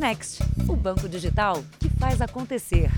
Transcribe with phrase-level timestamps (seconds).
[0.00, 2.90] Next, o banco digital que faz acontecer.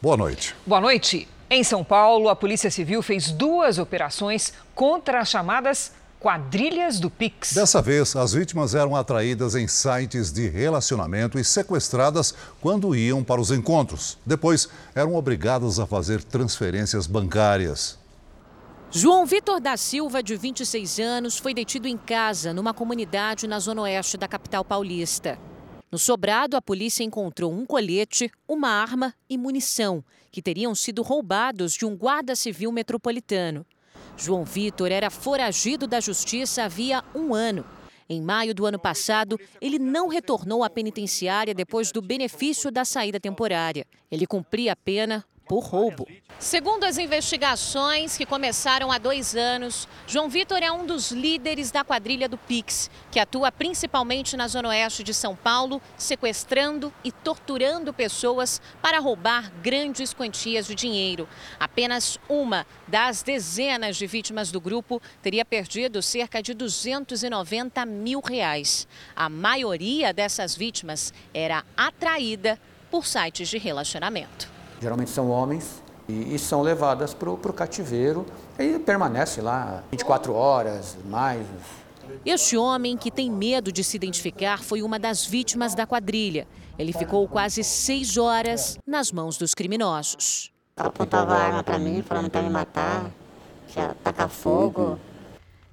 [0.00, 0.56] Boa noite.
[0.66, 1.28] Boa noite.
[1.50, 7.52] Em São Paulo, a Polícia Civil fez duas operações contra as chamadas quadrilhas do Pix.
[7.52, 13.38] Dessa vez, as vítimas eram atraídas em sites de relacionamento e sequestradas quando iam para
[13.38, 14.16] os encontros.
[14.24, 17.97] Depois, eram obrigadas a fazer transferências bancárias.
[18.90, 23.82] João Vitor da Silva, de 26 anos, foi detido em casa, numa comunidade na zona
[23.82, 25.38] oeste da capital paulista.
[25.92, 31.74] No sobrado, a polícia encontrou um colete, uma arma e munição, que teriam sido roubados
[31.74, 33.64] de um guarda civil metropolitano.
[34.16, 37.66] João Vitor era foragido da justiça havia um ano.
[38.08, 43.20] Em maio do ano passado, ele não retornou à penitenciária depois do benefício da saída
[43.20, 43.86] temporária.
[44.10, 46.06] Ele cumpria a pena por roubo.
[46.38, 51.82] Segundo as investigações que começaram há dois anos, João Vitor é um dos líderes da
[51.82, 57.92] quadrilha do Pix, que atua principalmente na zona oeste de São Paulo, sequestrando e torturando
[57.92, 61.28] pessoas para roubar grandes quantias de dinheiro.
[61.58, 68.86] Apenas uma das dezenas de vítimas do grupo teria perdido cerca de 290 mil reais.
[69.16, 72.60] A maioria dessas vítimas era atraída
[72.92, 78.24] por sites de relacionamento geralmente são homens, e, e são levadas para o cativeiro
[78.58, 81.46] e permanece lá 24 horas, mais.
[82.24, 86.48] Este homem, que tem medo de se identificar, foi uma das vítimas da quadrilha.
[86.78, 90.50] Ele ficou quase seis horas nas mãos dos criminosos.
[90.74, 93.10] Apontava a arma para mim, falando para me matar,
[94.02, 94.98] tacar fogo.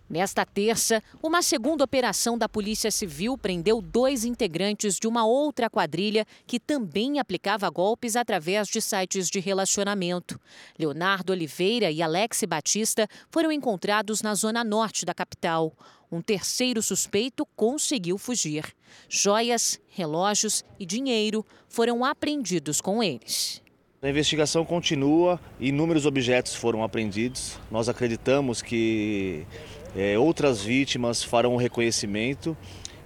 [0.07, 6.27] Nesta terça, uma segunda operação da Polícia Civil prendeu dois integrantes de uma outra quadrilha
[6.45, 10.39] que também aplicava golpes através de sites de relacionamento.
[10.77, 15.73] Leonardo Oliveira e Alex Batista foram encontrados na zona norte da capital.
[16.11, 18.63] Um terceiro suspeito conseguiu fugir.
[19.09, 23.59] Joias, relógios e dinheiro foram apreendidos com eles.
[24.03, 27.59] A investigação continua, inúmeros objetos foram apreendidos.
[27.71, 29.47] Nós acreditamos que
[29.95, 32.55] é, outras vítimas farão o reconhecimento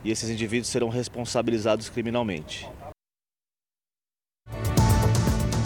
[0.04, 2.68] e esses indivíduos serão responsabilizados criminalmente.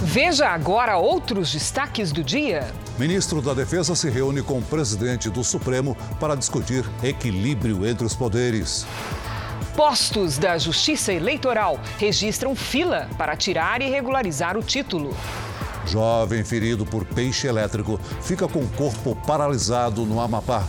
[0.03, 2.71] Veja agora outros destaques do dia.
[2.99, 8.15] Ministro da Defesa se reúne com o presidente do Supremo para discutir equilíbrio entre os
[8.15, 8.85] poderes.
[9.75, 15.17] Postos da Justiça Eleitoral registram fila para tirar e regularizar o título.
[15.87, 20.63] Jovem ferido por peixe elétrico fica com o corpo paralisado no Amapá.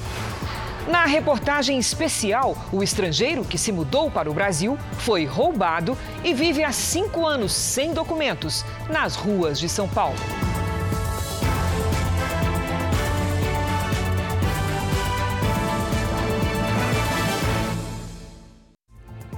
[0.86, 6.62] Na reportagem especial, o estrangeiro que se mudou para o Brasil foi roubado e vive
[6.62, 10.18] há cinco anos sem documentos nas ruas de São Paulo.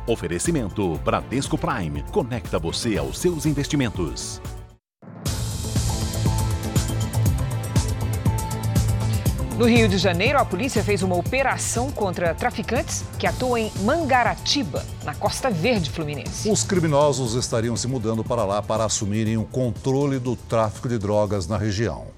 [0.04, 2.02] Oferecimento Bradesco Prime.
[2.10, 4.40] Conecta você aos seus investimentos.
[9.56, 14.84] No Rio de Janeiro, a polícia fez uma operação contra traficantes que atuam em Mangaratiba,
[15.02, 16.50] na Costa Verde Fluminense.
[16.50, 21.46] Os criminosos estariam se mudando para lá para assumirem o controle do tráfico de drogas
[21.46, 22.08] na região.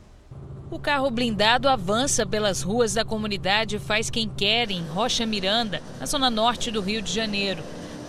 [0.69, 6.06] O carro blindado avança pelas ruas da comunidade Faz Quem Quer, em Rocha Miranda, na
[6.06, 7.62] zona norte do Rio de Janeiro.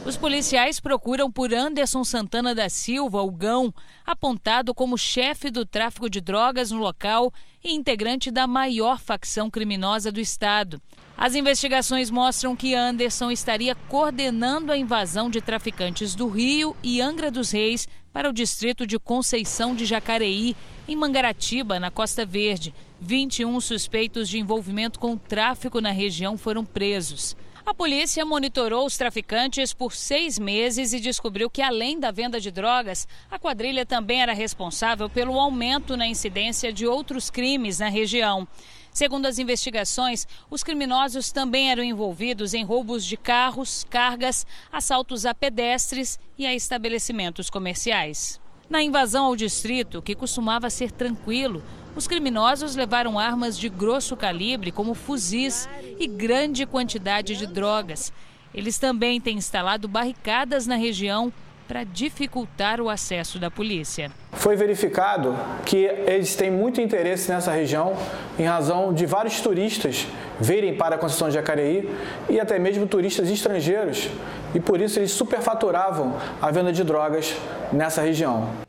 [0.06, 3.74] Os policiais procuram por Anderson Santana da Silva, o Gão,
[4.06, 7.34] apontado como chefe do tráfico de drogas no local
[7.64, 10.82] e integrante da maior facção criminosa do estado.
[11.18, 17.30] As investigações mostram que Anderson estaria coordenando a invasão de traficantes do Rio e Angra
[17.30, 20.56] dos Reis para o distrito de Conceição de Jacareí,
[20.88, 22.74] em Mangaratiba, na Costa Verde.
[23.02, 27.36] 21 suspeitos de envolvimento com o tráfico na região foram presos.
[27.66, 32.50] A polícia monitorou os traficantes por seis meses e descobriu que, além da venda de
[32.50, 38.48] drogas, a quadrilha também era responsável pelo aumento na incidência de outros crimes na região.
[38.92, 45.34] Segundo as investigações, os criminosos também eram envolvidos em roubos de carros, cargas, assaltos a
[45.34, 48.40] pedestres e a estabelecimentos comerciais.
[48.70, 51.64] Na invasão ao distrito, que costumava ser tranquilo,
[51.96, 55.68] os criminosos levaram armas de grosso calibre, como fuzis,
[56.00, 58.14] e grande quantidade de drogas.
[58.54, 61.32] Eles também têm instalado barricadas na região
[61.68, 64.12] para dificultar o acesso da polícia.
[64.32, 67.96] Foi verificado que eles têm muito interesse nessa região
[68.40, 70.08] em razão de vários turistas
[70.40, 71.88] virem para a Conceição de Jacareí
[72.28, 74.10] e até mesmo turistas estrangeiros,
[74.56, 77.36] e por isso eles superfaturavam a venda de drogas
[77.72, 78.69] nessa região.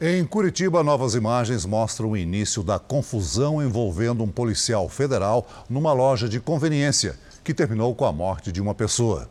[0.00, 6.28] Em Curitiba, novas imagens mostram o início da confusão envolvendo um policial federal numa loja
[6.28, 9.28] de conveniência que terminou com a morte de uma pessoa.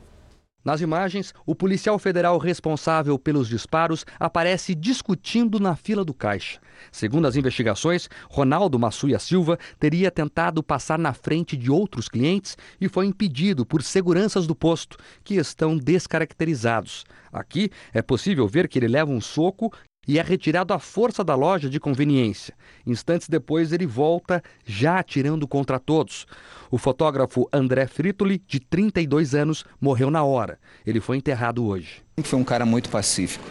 [0.65, 6.59] Nas imagens, o policial federal responsável pelos disparos aparece discutindo na fila do caixa.
[6.91, 12.89] Segundo as investigações, Ronaldo Massuia Silva teria tentado passar na frente de outros clientes e
[12.89, 17.05] foi impedido por seguranças do posto, que estão descaracterizados.
[17.31, 19.71] Aqui é possível ver que ele leva um soco
[20.07, 22.53] e é retirado à força da loja de conveniência.
[22.85, 26.25] Instantes depois, ele volta, já atirando contra todos.
[26.71, 30.59] O fotógrafo André Fritoli, de 32 anos, morreu na hora.
[30.85, 32.01] Ele foi enterrado hoje.
[32.23, 33.45] Foi um cara muito pacífico.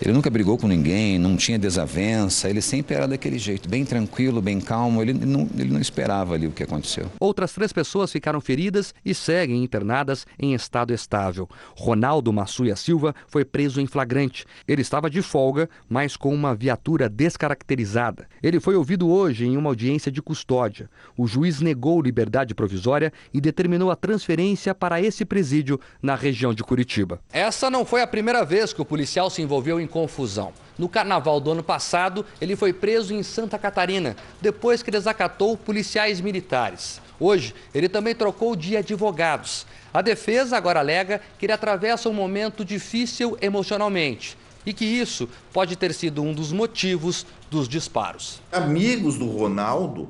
[0.00, 4.42] Ele nunca brigou com ninguém, não tinha desavença, ele sempre era daquele jeito, bem tranquilo,
[4.42, 7.10] bem calmo, ele não, ele não esperava ali o que aconteceu.
[7.18, 11.48] Outras três pessoas ficaram feridas e seguem internadas em estado estável.
[11.74, 14.44] Ronaldo Massuia Silva foi preso em flagrante.
[14.68, 18.28] Ele estava de folga, mas com uma viatura descaracterizada.
[18.42, 20.90] Ele foi ouvido hoje em uma audiência de custódia.
[21.16, 26.62] O juiz negou liberdade provisória e determinou a transferência para esse presídio na região de
[26.62, 27.20] Curitiba.
[27.32, 30.52] Essa não foi a primeira vez que o policial se envolveu em em confusão.
[30.76, 36.20] No carnaval do ano passado, ele foi preso em Santa Catarina, depois que desacatou policiais
[36.20, 37.00] militares.
[37.18, 39.66] Hoje, ele também trocou de advogados.
[39.94, 44.36] A defesa agora alega que ele atravessa um momento difícil emocionalmente
[44.66, 48.42] e que isso pode ter sido um dos motivos dos disparos.
[48.52, 50.08] Amigos do Ronaldo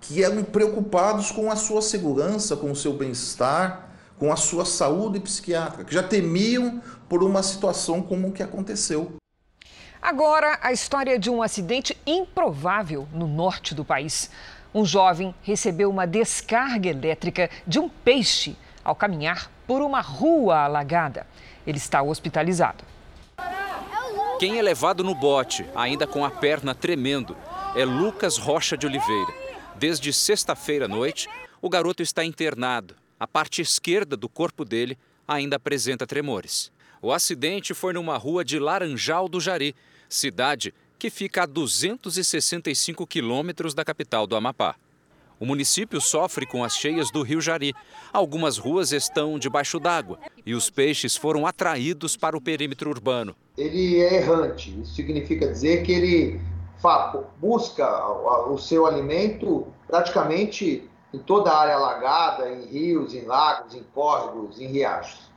[0.00, 3.88] que eram preocupados com a sua segurança, com o seu bem-estar,
[4.18, 9.12] com a sua saúde psiquiátrica, que já temiam por uma situação como o que aconteceu.
[10.00, 14.30] Agora, a história de um acidente improvável no norte do país.
[14.72, 21.26] Um jovem recebeu uma descarga elétrica de um peixe ao caminhar por uma rua alagada.
[21.66, 22.84] Ele está hospitalizado.
[24.38, 27.36] Quem é levado no bote, ainda com a perna tremendo,
[27.74, 29.34] é Lucas Rocha de Oliveira.
[29.74, 31.28] Desde sexta-feira à noite,
[31.60, 32.94] o garoto está internado.
[33.18, 34.96] A parte esquerda do corpo dele
[35.26, 36.70] ainda apresenta tremores.
[37.00, 39.74] O acidente foi numa rua de Laranjal do Jari,
[40.08, 44.74] cidade que fica a 265 quilômetros da capital do Amapá.
[45.38, 47.72] O município sofre com as cheias do rio Jari.
[48.12, 53.36] Algumas ruas estão debaixo d'água e os peixes foram atraídos para o perímetro urbano.
[53.56, 56.40] Ele é errante, isso significa dizer que ele
[57.40, 58.08] busca
[58.48, 64.60] o seu alimento praticamente em toda a área alagada, em rios, em lagos, em córregos,
[64.60, 65.27] em riachos.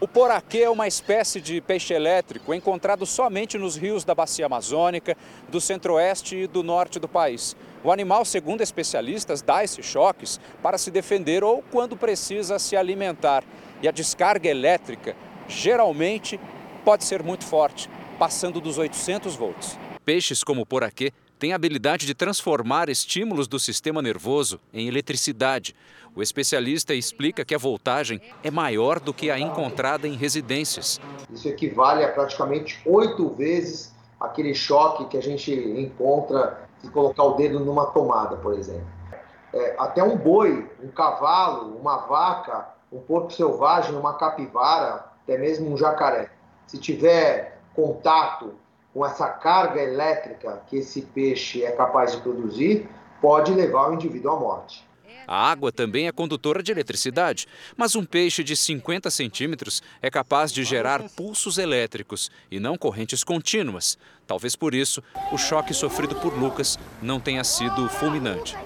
[0.00, 5.16] O poraquê é uma espécie de peixe elétrico encontrado somente nos rios da bacia amazônica,
[5.48, 7.56] do centro-oeste e do norte do país.
[7.82, 13.44] O animal, segundo especialistas, dá esses choques para se defender ou quando precisa se alimentar.
[13.80, 15.14] E a descarga elétrica
[15.48, 16.40] geralmente
[16.84, 17.88] pode ser muito forte,
[18.18, 19.78] passando dos 800 volts.
[20.04, 25.74] Peixes como o poraquê têm a habilidade de transformar estímulos do sistema nervoso em eletricidade.
[26.14, 31.00] O especialista explica que a voltagem é maior do que a encontrada em residências.
[31.30, 37.34] Isso equivale a praticamente oito vezes aquele choque que a gente encontra se colocar o
[37.34, 38.86] dedo numa tomada, por exemplo.
[39.52, 45.72] É, até um boi, um cavalo, uma vaca, um porco selvagem, uma capivara, até mesmo
[45.72, 46.30] um jacaré.
[46.66, 48.54] Se tiver contato
[48.94, 52.88] com essa carga elétrica que esse peixe é capaz de produzir,
[53.20, 54.86] pode levar o indivíduo à morte.
[55.26, 60.52] A água também é condutora de eletricidade, mas um peixe de 50 centímetros é capaz
[60.52, 63.98] de gerar pulsos elétricos e não correntes contínuas.
[64.26, 68.56] Talvez por isso o choque sofrido por Lucas não tenha sido fulminante.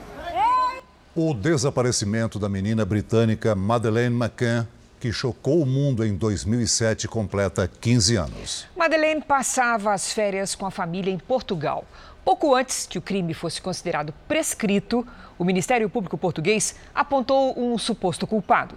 [1.14, 4.66] O desaparecimento da menina britânica Madeleine McCann
[4.98, 8.66] que chocou o mundo em 2007 completa 15 anos.
[8.76, 11.84] Madeleine passava as férias com a família em Portugal.
[12.24, 15.06] Pouco antes que o crime fosse considerado prescrito,
[15.38, 18.74] o Ministério Público Português apontou um suposto culpado.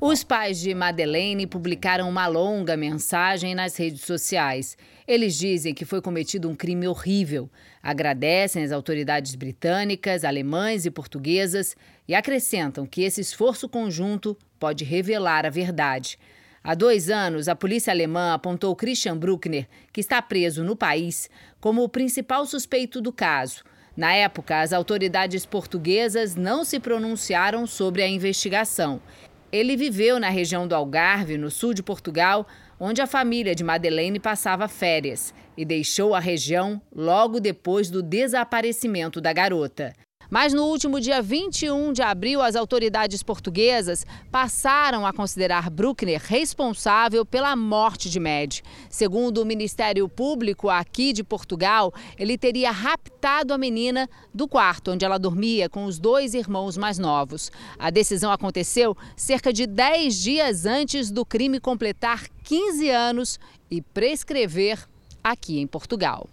[0.00, 4.76] Os pais de Madeleine publicaram uma longa mensagem nas redes sociais.
[5.06, 7.48] Eles dizem que foi cometido um crime horrível.
[7.82, 11.76] Agradecem as autoridades britânicas, alemães e portuguesas
[12.06, 16.18] e acrescentam que esse esforço conjunto pode revelar a verdade.
[16.62, 21.82] Há dois anos, a polícia alemã apontou Christian Bruckner, que está preso no país, como
[21.82, 23.64] o principal suspeito do caso.
[23.96, 29.00] Na época, as autoridades portuguesas não se pronunciaram sobre a investigação.
[29.50, 32.46] Ele viveu na região do Algarve, no sul de Portugal,
[32.78, 39.20] onde a família de Madeleine passava férias, e deixou a região logo depois do desaparecimento
[39.20, 39.94] da garota.
[40.30, 47.26] Mas no último dia 21 de abril, as autoridades portuguesas passaram a considerar Bruckner responsável
[47.26, 48.62] pela morte de Med.
[48.88, 55.04] Segundo o Ministério Público aqui de Portugal, ele teria raptado a menina do quarto onde
[55.04, 57.50] ela dormia com os dois irmãos mais novos.
[57.76, 64.88] A decisão aconteceu cerca de 10 dias antes do crime completar 15 anos e prescrever
[65.24, 66.28] aqui em Portugal.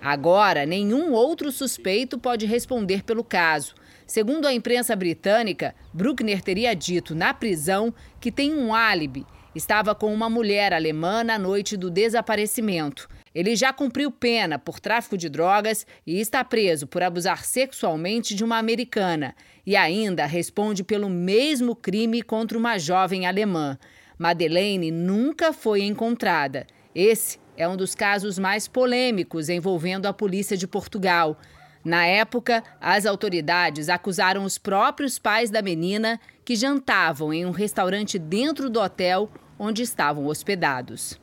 [0.00, 3.74] Agora, nenhum outro suspeito pode responder pelo caso.
[4.06, 9.26] Segundo a imprensa britânica, Bruckner teria dito na prisão que tem um álibi.
[9.54, 13.08] Estava com uma mulher alemã na noite do desaparecimento.
[13.34, 18.44] Ele já cumpriu pena por tráfico de drogas e está preso por abusar sexualmente de
[18.44, 19.34] uma americana.
[19.66, 23.78] E ainda responde pelo mesmo crime contra uma jovem alemã.
[24.18, 26.66] Madeleine nunca foi encontrada.
[26.94, 31.36] Esse é um dos casos mais polêmicos envolvendo a polícia de Portugal.
[31.84, 38.16] Na época, as autoridades acusaram os próprios pais da menina que jantavam em um restaurante
[38.16, 41.18] dentro do hotel onde estavam hospedados.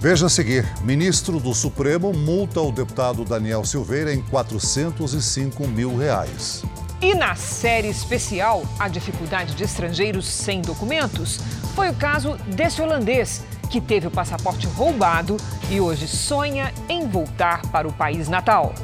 [0.00, 6.64] Veja a seguir: ministro do Supremo multa o deputado Daniel Silveira em 405 mil reais.
[7.02, 11.38] E na série especial, a dificuldade de estrangeiros sem documentos,
[11.74, 15.38] foi o caso desse holandês que teve o passaporte roubado
[15.70, 18.74] e hoje sonha em voltar para o país natal.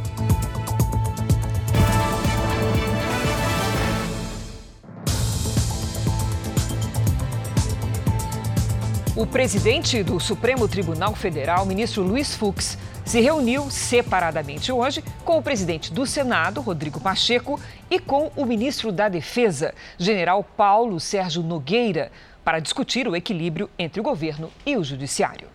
[9.14, 15.42] O presidente do Supremo Tribunal Federal, ministro Luiz Fux, se reuniu separadamente hoje com o
[15.42, 22.10] presidente do Senado, Rodrigo Pacheco, e com o ministro da Defesa, general Paulo Sérgio Nogueira,
[22.48, 25.48] para discutir o equilíbrio entre o governo e o judiciário.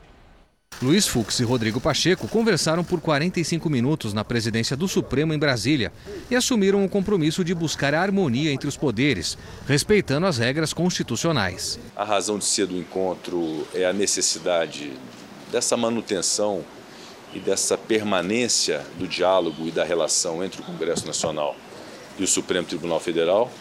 [0.79, 5.91] Luiz Fux e Rodrigo Pacheco conversaram por 45 minutos na presidência do Supremo em Brasília
[6.29, 11.79] e assumiram o compromisso de buscar a harmonia entre os poderes, respeitando as regras constitucionais.
[11.95, 14.93] A razão de ser do encontro é a necessidade
[15.51, 16.63] dessa manutenção
[17.33, 21.55] e dessa permanência do diálogo e da relação entre o Congresso Nacional
[22.19, 23.51] e o Supremo Tribunal Federal,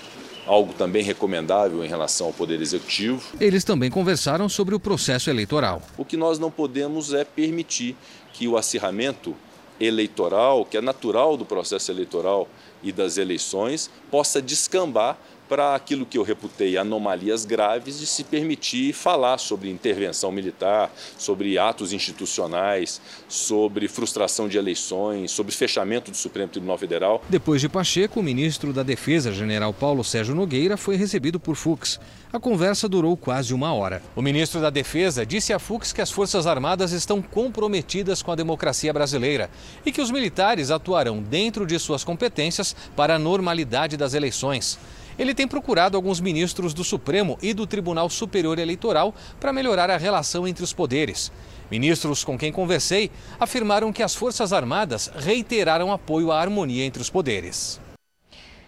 [0.47, 3.23] algo também recomendável em relação ao Poder Executivo.
[3.41, 5.83] Eles também conversaram sobre o processo eleitoral.
[5.97, 7.97] O que nós não podemos é permitir
[8.33, 9.35] que o acirramento
[9.81, 12.49] eleitoral, que é natural do processo eleitoral
[12.83, 15.19] e das eleições, possa descambar
[15.53, 21.59] para aquilo que eu reputei anomalias graves de se permitir falar sobre intervenção militar, sobre
[21.59, 27.23] atos institucionais, sobre frustração de eleições, sobre fechamento do Supremo Tribunal Federal.
[27.29, 32.01] Depois de Pacheco, o ministro da Defesa, general Paulo Sérgio Nogueira, foi recebido por Fux.
[32.33, 34.03] A conversa durou quase uma hora.
[34.17, 38.37] O ministro da Defesa disse a Fux que as Forças Armadas estão comprometidas com a
[38.37, 39.51] democracia brasileira
[39.85, 44.79] e que os militares atuarão dentro de suas competências para a normalidade das eleições
[45.19, 49.97] ele tem procurado alguns ministros do Supremo e do Tribunal Superior Eleitoral para melhorar a
[49.97, 51.33] relação entre os poderes.
[51.71, 57.09] Ministros com quem conversei afirmaram que as Forças Armadas reiteraram apoio à harmonia entre os
[57.09, 57.81] poderes.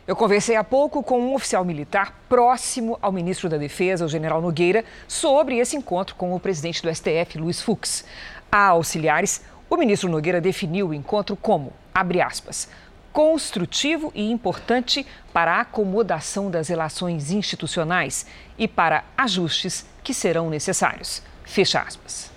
[0.07, 4.43] Eu conversei há pouco com um oficial militar próximo ao ministro da Defesa, o general
[4.43, 8.05] Nogueira, sobre esse encontro com o presidente do STF, Luiz Fux.
[8.53, 12.69] A auxiliares, o ministro Nogueira definiu o encontro como, abre aspas,
[13.15, 18.27] construtivo e importante para a acomodação das relações institucionais
[18.59, 21.23] e para ajustes que serão necessários.
[21.45, 22.29] Fecha aspas.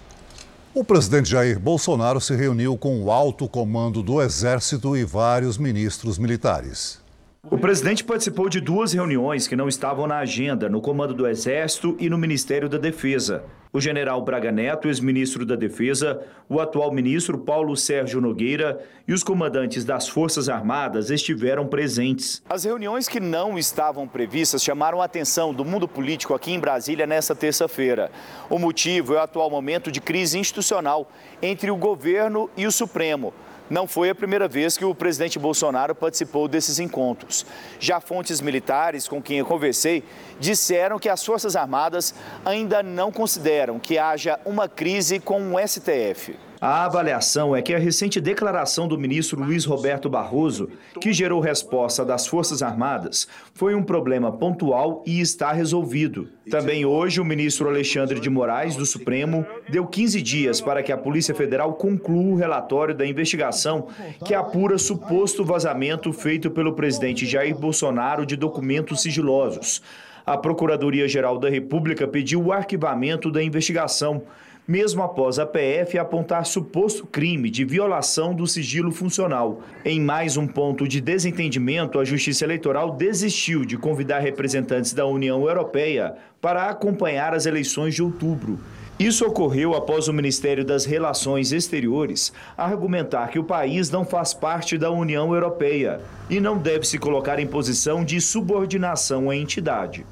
[0.76, 6.20] O presidente Jair Bolsonaro se reuniu com o alto comando do Exército e vários ministros
[6.20, 7.02] militares.
[7.50, 11.96] O presidente participou de duas reuniões que não estavam na agenda, no comando do Exército
[11.98, 13.46] e no Ministério da Defesa.
[13.72, 19.24] O general Braga Neto, ex-ministro da Defesa, o atual ministro Paulo Sérgio Nogueira e os
[19.24, 22.44] comandantes das Forças Armadas estiveram presentes.
[22.50, 27.08] As reuniões que não estavam previstas chamaram a atenção do mundo político aqui em Brasília
[27.08, 28.12] nesta terça-feira.
[28.50, 31.10] O motivo é o atual momento de crise institucional
[31.42, 33.34] entre o governo e o Supremo.
[33.70, 37.46] Não foi a primeira vez que o presidente Bolsonaro participou desses encontros.
[37.80, 40.04] Já fontes militares com quem eu conversei
[40.40, 46.47] disseram que as Forças Armadas ainda não consideram que haja uma crise com o STF.
[46.60, 52.04] A avaliação é que a recente declaração do ministro Luiz Roberto Barroso, que gerou resposta
[52.04, 56.30] das Forças Armadas, foi um problema pontual e está resolvido.
[56.50, 60.98] Também hoje, o ministro Alexandre de Moraes, do Supremo, deu 15 dias para que a
[60.98, 63.90] Polícia Federal conclua o relatório da investigação
[64.26, 69.84] que apura suposto vazamento feito pelo presidente Jair Bolsonaro de documentos sigilosos.
[70.26, 74.24] A Procuradoria-Geral da República pediu o arquivamento da investigação
[74.68, 79.62] mesmo após a PF apontar suposto crime de violação do sigilo funcional.
[79.86, 85.48] Em mais um ponto de desentendimento, a Justiça Eleitoral desistiu de convidar representantes da União
[85.48, 88.60] Europeia para acompanhar as eleições de outubro.
[89.00, 94.76] Isso ocorreu após o Ministério das Relações Exteriores argumentar que o país não faz parte
[94.76, 100.04] da União Europeia e não deve se colocar em posição de subordinação à entidade.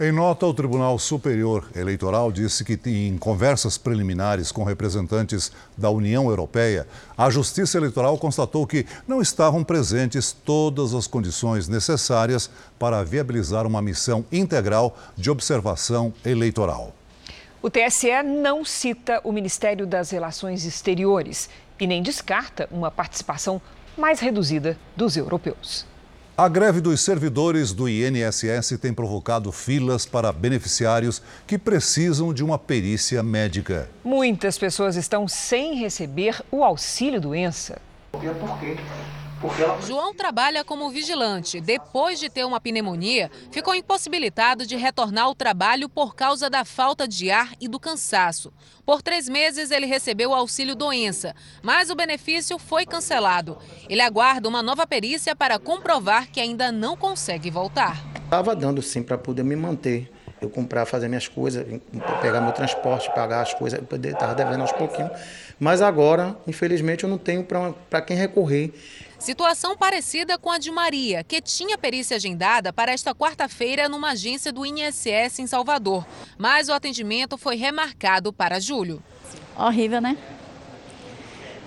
[0.00, 6.28] Em nota, o Tribunal Superior Eleitoral disse que, em conversas preliminares com representantes da União
[6.28, 6.84] Europeia,
[7.16, 13.80] a Justiça Eleitoral constatou que não estavam presentes todas as condições necessárias para viabilizar uma
[13.80, 16.92] missão integral de observação eleitoral.
[17.62, 21.48] O TSE não cita o Ministério das Relações Exteriores
[21.78, 23.62] e nem descarta uma participação
[23.96, 25.86] mais reduzida dos europeus.
[26.36, 32.58] A greve dos servidores do INSS tem provocado filas para beneficiários que precisam de uma
[32.58, 33.88] perícia médica.
[34.02, 37.80] Muitas pessoas estão sem receber o auxílio doença.
[38.10, 38.76] Por quê?
[39.58, 39.80] Ela...
[39.82, 41.60] João trabalha como vigilante.
[41.60, 47.06] Depois de ter uma pneumonia, ficou impossibilitado de retornar ao trabalho por causa da falta
[47.06, 48.52] de ar e do cansaço.
[48.84, 53.58] Por três meses, ele recebeu o auxílio doença, mas o benefício foi cancelado.
[53.88, 58.04] Ele aguarda uma nova perícia para comprovar que ainda não consegue voltar.
[58.24, 60.10] Estava dando sim para poder me manter.
[60.40, 61.64] Eu comprar, fazer minhas coisas,
[62.20, 65.10] pegar meu transporte, pagar as coisas, eu estava devendo aos pouquinhos.
[65.58, 68.74] Mas agora, infelizmente, eu não tenho para quem recorrer.
[69.24, 74.52] Situação parecida com a de Maria, que tinha perícia agendada para esta quarta-feira numa agência
[74.52, 79.02] do INSS em Salvador, mas o atendimento foi remarcado para julho.
[79.56, 80.18] Horrível, né?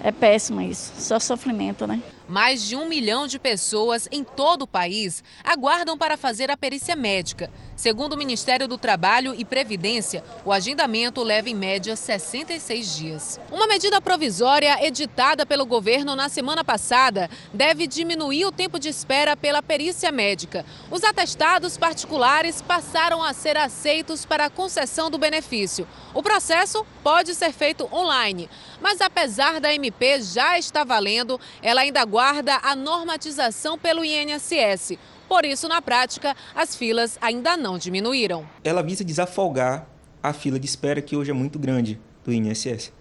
[0.03, 1.99] É péssimo isso, só sofrimento, né?
[2.27, 6.95] Mais de um milhão de pessoas em todo o país aguardam para fazer a perícia
[6.95, 7.49] médica.
[7.73, 13.39] Segundo o Ministério do Trabalho e Previdência, o agendamento leva em média 66 dias.
[13.51, 19.37] Uma medida provisória editada pelo governo na semana passada deve diminuir o tempo de espera
[19.37, 20.65] pela perícia médica.
[20.91, 25.87] Os atestados particulares passaram a ser aceitos para a concessão do benefício.
[26.13, 28.49] O processo pode ser feito online,
[28.81, 34.97] mas apesar da MP já estar valendo, ela ainda aguarda a normatização pelo INSS.
[35.27, 38.47] Por isso, na prática, as filas ainda não diminuíram.
[38.63, 39.87] Ela visa desafogar
[40.23, 42.93] a fila de espera que hoje é muito grande do INSS.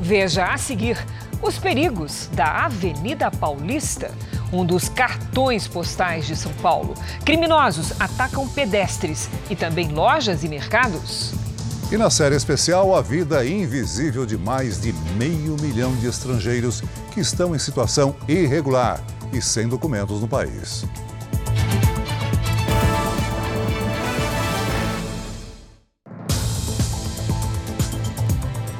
[0.00, 0.96] Veja a seguir
[1.42, 4.10] os perigos da Avenida Paulista,
[4.52, 6.94] um dos cartões postais de São Paulo.
[7.24, 11.43] Criminosos atacam pedestres e também lojas e mercados.
[11.94, 17.20] E na série especial, a vida invisível de mais de meio milhão de estrangeiros que
[17.20, 19.00] estão em situação irregular
[19.32, 20.84] e sem documentos no país.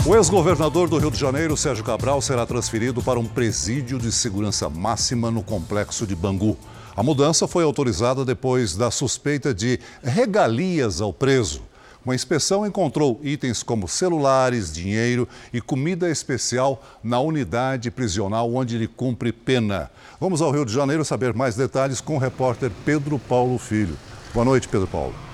[0.05, 4.69] O ex-governador do Rio de Janeiro, Sérgio Cabral, será transferido para um presídio de segurança
[4.69, 6.57] máxima no complexo de Bangu.
[6.97, 11.63] A mudança foi autorizada depois da suspeita de regalias ao preso.
[12.05, 18.87] Uma inspeção encontrou itens como celulares, dinheiro e comida especial na unidade prisional onde ele
[18.87, 19.91] cumpre pena.
[20.21, 23.97] Vamos ao Rio de Janeiro saber mais detalhes com o repórter Pedro Paulo Filho.
[24.35, 25.34] Boa noite, Pedro Paulo.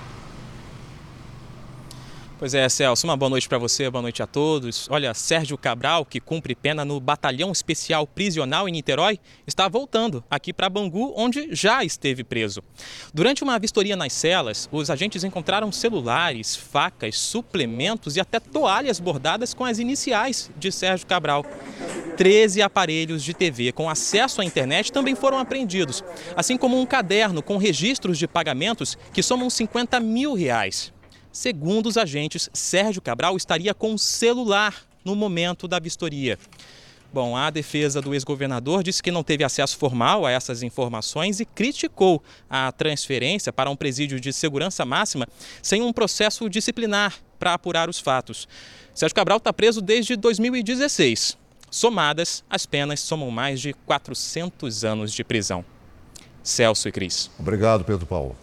[2.41, 4.87] Pois é, Celso, uma boa noite para você, boa noite a todos.
[4.89, 10.51] Olha, Sérgio Cabral, que cumpre pena no Batalhão Especial Prisional em Niterói, está voltando aqui
[10.51, 12.63] para Bangu, onde já esteve preso.
[13.13, 19.53] Durante uma vistoria nas celas, os agentes encontraram celulares, facas, suplementos e até toalhas bordadas
[19.53, 21.45] com as iniciais de Sérgio Cabral.
[22.17, 26.03] 13 aparelhos de TV com acesso à internet também foram apreendidos,
[26.35, 30.91] assim como um caderno com registros de pagamentos que somam 50 mil reais.
[31.31, 36.37] Segundo os agentes, Sérgio Cabral estaria com o celular no momento da vistoria.
[37.13, 41.45] Bom, a defesa do ex-governador disse que não teve acesso formal a essas informações e
[41.45, 45.27] criticou a transferência para um presídio de segurança máxima
[45.61, 48.47] sem um processo disciplinar para apurar os fatos.
[48.93, 51.37] Sérgio Cabral está preso desde 2016.
[51.69, 55.65] Somadas, as penas somam mais de 400 anos de prisão.
[56.43, 57.29] Celso e Cris.
[57.37, 58.35] Obrigado, Pedro Paulo.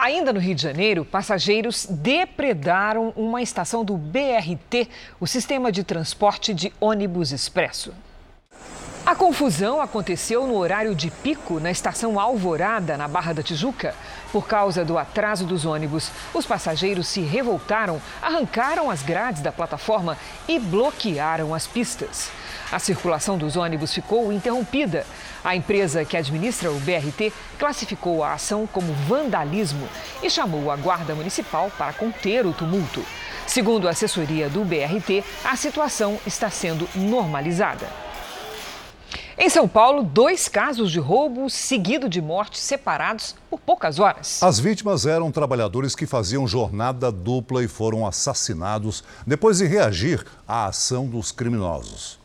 [0.00, 4.88] Ainda no Rio de Janeiro, passageiros depredaram uma estação do BRT,
[5.20, 7.92] o sistema de transporte de ônibus expresso.
[9.04, 13.94] A confusão aconteceu no horário de pico na estação Alvorada, na Barra da Tijuca.
[14.32, 20.16] Por causa do atraso dos ônibus, os passageiros se revoltaram, arrancaram as grades da plataforma
[20.48, 22.30] e bloquearam as pistas.
[22.72, 25.04] A circulação dos ônibus ficou interrompida.
[25.42, 29.88] A empresa que administra o BRT classificou a ação como vandalismo
[30.22, 33.04] e chamou a Guarda Municipal para conter o tumulto.
[33.46, 37.88] Segundo a assessoria do BRT, a situação está sendo normalizada.
[39.36, 44.40] Em São Paulo, dois casos de roubo seguido de morte separados por poucas horas.
[44.42, 50.66] As vítimas eram trabalhadores que faziam jornada dupla e foram assassinados depois de reagir à
[50.66, 52.19] ação dos criminosos.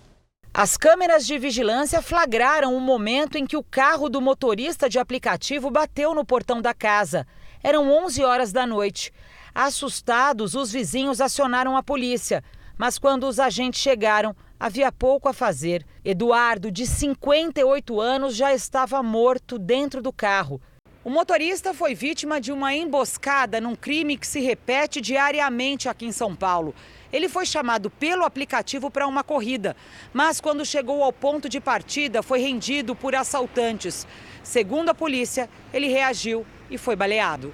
[0.57, 5.69] As câmeras de vigilância flagraram o momento em que o carro do motorista de aplicativo
[5.69, 7.27] bateu no portão da casa.
[7.61, 9.11] Eram 11 horas da noite.
[9.53, 12.41] Assustados, os vizinhos acionaram a polícia,
[12.77, 15.85] mas quando os agentes chegaram, havia pouco a fazer.
[16.05, 20.61] Eduardo, de 58 anos, já estava morto dentro do carro.
[21.03, 26.13] O motorista foi vítima de uma emboscada num crime que se repete diariamente aqui em
[26.13, 26.73] São Paulo.
[27.11, 29.75] Ele foi chamado pelo aplicativo para uma corrida,
[30.13, 34.07] mas quando chegou ao ponto de partida, foi rendido por assaltantes.
[34.43, 37.53] Segundo a polícia, ele reagiu e foi baleado.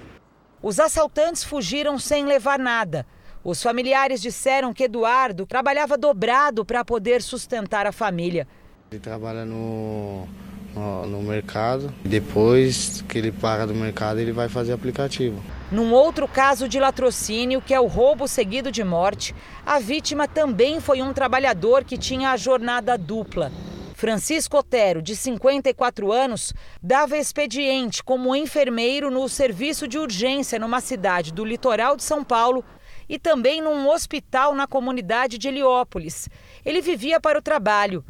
[0.62, 3.06] Os assaltantes fugiram sem levar nada.
[3.44, 8.46] Os familiares disseram que Eduardo trabalhava dobrado para poder sustentar a família.
[8.90, 10.28] Ele trabalha no,
[10.74, 15.42] no, mercado, depois que ele paga do mercado, ele vai fazer aplicativo.
[15.70, 20.80] Num outro caso de latrocínio, que é o roubo seguido de morte, a vítima também
[20.80, 23.50] foi um trabalhador que tinha a jornada dupla.
[23.94, 31.32] Francisco Otero, de 54 anos, dava expediente como enfermeiro no serviço de urgência numa cidade
[31.32, 32.64] do litoral de São Paulo
[33.08, 36.28] e também num hospital na comunidade de Heliópolis.
[36.64, 38.04] Ele vivia para o trabalho.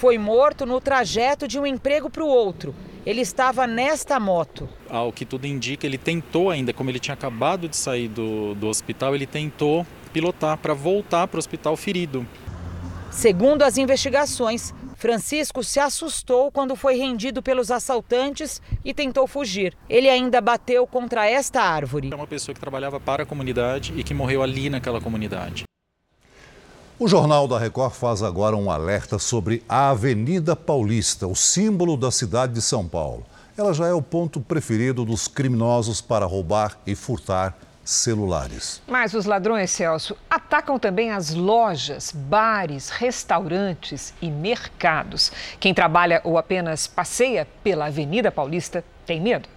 [0.00, 2.74] Foi morto no trajeto de um emprego para o outro.
[3.04, 4.66] Ele estava nesta moto.
[4.88, 8.66] Ao que tudo indica, ele tentou ainda, como ele tinha acabado de sair do, do
[8.66, 12.26] hospital, ele tentou pilotar para voltar para o hospital ferido.
[13.10, 19.76] Segundo as investigações, Francisco se assustou quando foi rendido pelos assaltantes e tentou fugir.
[19.86, 22.08] Ele ainda bateu contra esta árvore.
[22.10, 25.64] É uma pessoa que trabalhava para a comunidade e que morreu ali naquela comunidade.
[27.02, 32.10] O Jornal da Record faz agora um alerta sobre a Avenida Paulista, o símbolo da
[32.10, 33.24] cidade de São Paulo.
[33.56, 38.82] Ela já é o ponto preferido dos criminosos para roubar e furtar celulares.
[38.86, 45.32] Mas os ladrões, Celso, atacam também as lojas, bares, restaurantes e mercados.
[45.58, 49.48] Quem trabalha ou apenas passeia pela Avenida Paulista tem medo.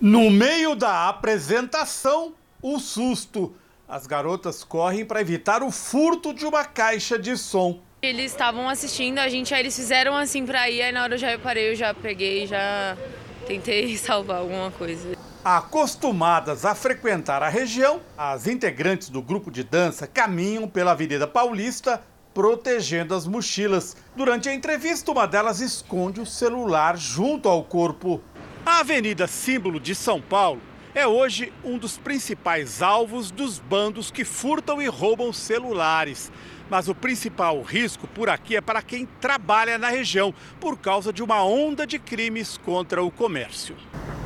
[0.00, 3.56] No meio da apresentação, o susto.
[3.88, 7.80] As garotas correm para evitar o furto de uma caixa de som.
[8.02, 11.18] Eles estavam assistindo a gente, aí eles fizeram assim para ir, aí na hora eu
[11.18, 12.98] já reparei, eu já peguei, já
[13.46, 15.16] tentei salvar alguma coisa.
[15.42, 22.02] Acostumadas a frequentar a região, as integrantes do grupo de dança caminham pela Avenida Paulista
[22.34, 23.96] protegendo as mochilas.
[24.14, 28.20] Durante a entrevista, uma delas esconde o celular junto ao corpo.
[28.66, 30.60] A Avenida Símbolo de São Paulo
[30.98, 36.32] é hoje um dos principais alvos dos bandos que furtam e roubam celulares.
[36.68, 41.22] Mas o principal risco por aqui é para quem trabalha na região, por causa de
[41.22, 43.76] uma onda de crimes contra o comércio.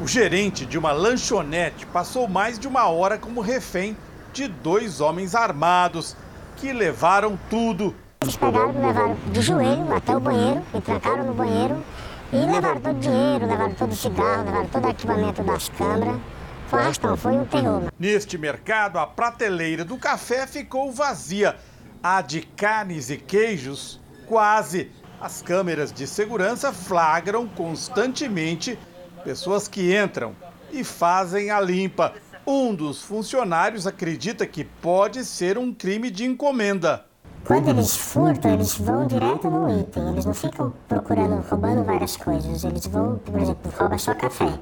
[0.03, 3.95] O gerente de uma lanchonete passou mais de uma hora como refém
[4.33, 6.17] de dois homens armados
[6.57, 7.95] que levaram tudo.
[8.23, 11.85] Eles pegaram, levaram de joelho até o banheiro, me trancaram no banheiro
[12.33, 16.17] e levaram todo o dinheiro, levaram todo o cigarro, levaram todo o equipamento das câmeras.
[16.73, 17.93] Foi arrastão, foi um terror.
[17.99, 21.55] Neste mercado, a prateleira do café ficou vazia.
[22.03, 24.91] A de carnes e queijos, quase.
[25.21, 28.79] As câmeras de segurança flagram constantemente
[29.23, 30.35] pessoas que entram
[30.73, 32.15] e fazem a limpa.
[32.47, 37.05] Um dos funcionários acredita que pode ser um crime de encomenda.
[37.45, 40.09] Quando eles furtam, eles vão direto no item.
[40.09, 42.65] Eles não ficam procurando, roubando várias coisas.
[42.65, 44.59] Eles vão, por exemplo, rouba só café.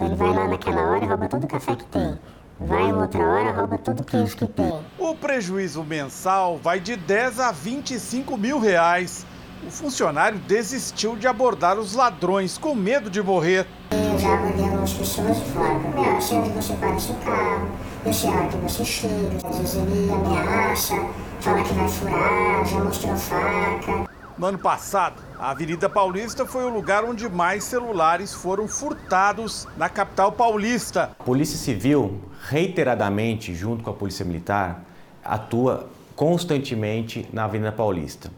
[0.00, 2.18] Então ele vai lá naquela hora e rouba todo o café que tem.
[2.58, 4.72] Vai outra hora, rouba todo o queijo que tem.
[4.98, 9.26] O prejuízo mensal vai de 10 a 25 mil reais.
[9.62, 13.66] O funcionário desistiu de abordar os ladrões com medo de morrer.
[13.90, 17.68] Eu já abordei algumas pessoas e falaram, meu, eu sei onde você para seu carro,
[18.06, 19.46] eu sei a hora que você chega.
[19.46, 20.94] Às vezes ele ameaça,
[21.40, 24.10] fala que vai furar, já mostrou faca.
[24.38, 29.88] No ano passado, a Avenida Paulista foi o lugar onde mais celulares foram furtados na
[29.88, 31.10] capital paulista.
[31.18, 34.82] A Polícia Civil, reiteradamente, junto com a Polícia Militar,
[35.24, 38.30] atua constantemente na Avenida Paulista.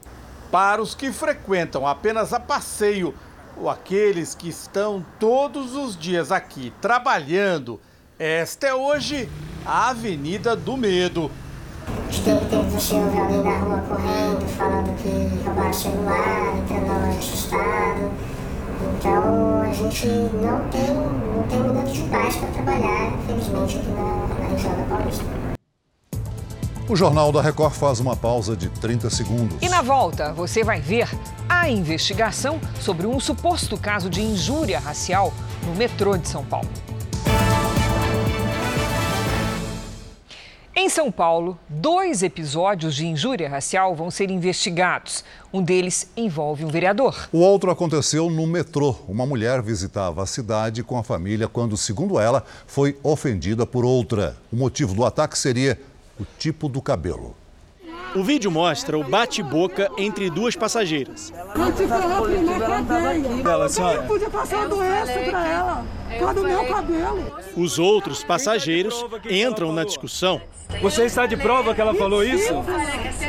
[0.51, 3.15] Para os que frequentam apenas a passeio
[3.57, 7.81] ou aqueles que estão todos os dias aqui trabalhando,
[8.19, 9.29] esta é hoje
[9.65, 11.31] a Avenida do Medo.
[12.13, 17.07] Os tempos você ouve alguém da rua correndo, falando que roubaram o celular, entrando na
[17.07, 18.11] loja assustado.
[18.99, 24.27] Então a gente não tem, não tem minuto de paz para trabalhar, infelizmente, aqui na,
[24.39, 25.25] na região da Paulista.
[26.87, 29.57] O Jornal da Record faz uma pausa de 30 segundos.
[29.63, 31.09] E na volta, você vai ver
[31.49, 35.33] a investigação sobre um suposto caso de injúria racial
[35.67, 36.69] no metrô de São Paulo.
[40.75, 45.23] Em São Paulo, dois episódios de injúria racial vão ser investigados.
[45.53, 47.29] Um deles envolve um vereador.
[47.31, 48.97] O outro aconteceu no metrô.
[49.07, 54.35] Uma mulher visitava a cidade com a família quando, segundo ela, foi ofendida por outra.
[54.51, 55.79] O motivo do ataque seria
[56.19, 57.37] o tipo do cabelo.
[58.15, 61.33] O vídeo mostra o bate-boca entre duas passageiras.
[61.55, 63.51] Eu te coloquei na cadeia.
[63.51, 63.97] Ela, senhora.
[63.97, 65.87] Eu podia passar a doença pra ela.
[66.19, 67.33] Tá do meu cabelo.
[67.57, 70.43] Os outros passageiros entram na discussão.
[70.83, 72.53] Você está de prova que ela falou isso?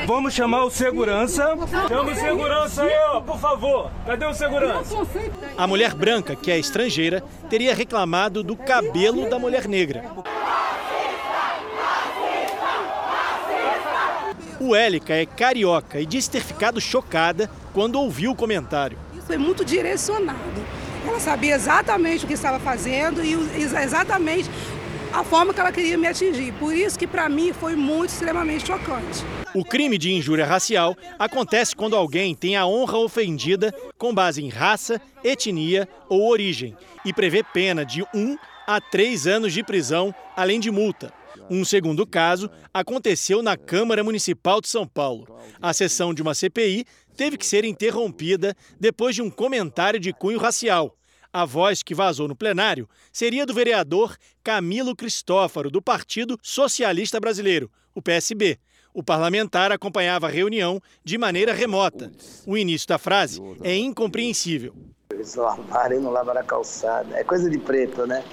[0.06, 1.58] Vamos chamar o segurança.
[1.88, 3.90] Chama o segurança aí, ó, por favor.
[4.06, 4.96] Cadê o segurança?
[5.58, 10.04] A mulher branca, que é estrangeira, teria reclamado do cabelo da mulher negra.
[14.66, 18.98] O Élica é carioca e disse ter ficado chocada quando ouviu o comentário.
[19.28, 20.40] Foi muito direcionado.
[21.06, 24.50] Ela sabia exatamente o que estava fazendo e exatamente
[25.12, 26.54] a forma que ela queria me atingir.
[26.54, 29.26] Por isso que para mim foi muito extremamente chocante.
[29.54, 34.48] O crime de injúria racial acontece quando alguém tem a honra ofendida com base em
[34.48, 36.74] raça, etnia ou origem
[37.04, 41.12] e prevê pena de um a três anos de prisão, além de multa.
[41.50, 45.28] Um segundo caso aconteceu na Câmara Municipal de São Paulo.
[45.62, 50.40] A sessão de uma CPI teve que ser interrompida depois de um comentário de cunho
[50.40, 50.96] racial.
[51.32, 57.72] A voz que vazou no plenário seria do vereador Camilo Cristófaro, do Partido Socialista Brasileiro,
[57.94, 58.60] o PSB.
[58.94, 62.12] O parlamentar acompanhava a reunião de maneira remota.
[62.46, 64.76] O início da frase é incompreensível.
[65.12, 67.18] Eles e não lavaram a calçada.
[67.18, 68.24] É coisa de preto, né?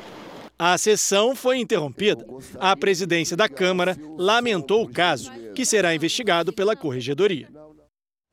[0.62, 2.22] A sessão foi interrompida.
[2.58, 7.48] A presidência da Câmara lamentou o caso, que será investigado pela Corregedoria.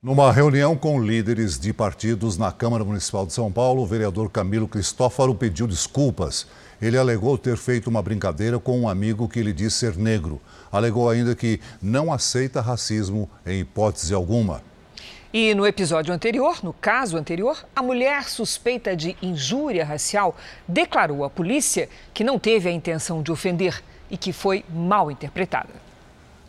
[0.03, 4.67] Numa reunião com líderes de partidos na Câmara Municipal de São Paulo, o vereador Camilo
[4.67, 6.45] Cristófaro pediu desculpas.
[6.81, 10.41] Ele alegou ter feito uma brincadeira com um amigo que lhe disse ser negro.
[10.69, 14.61] Alegou ainda que não aceita racismo em hipótese alguma.
[15.33, 21.29] E no episódio anterior, no caso anterior, a mulher suspeita de injúria racial declarou à
[21.29, 25.69] polícia que não teve a intenção de ofender e que foi mal interpretada.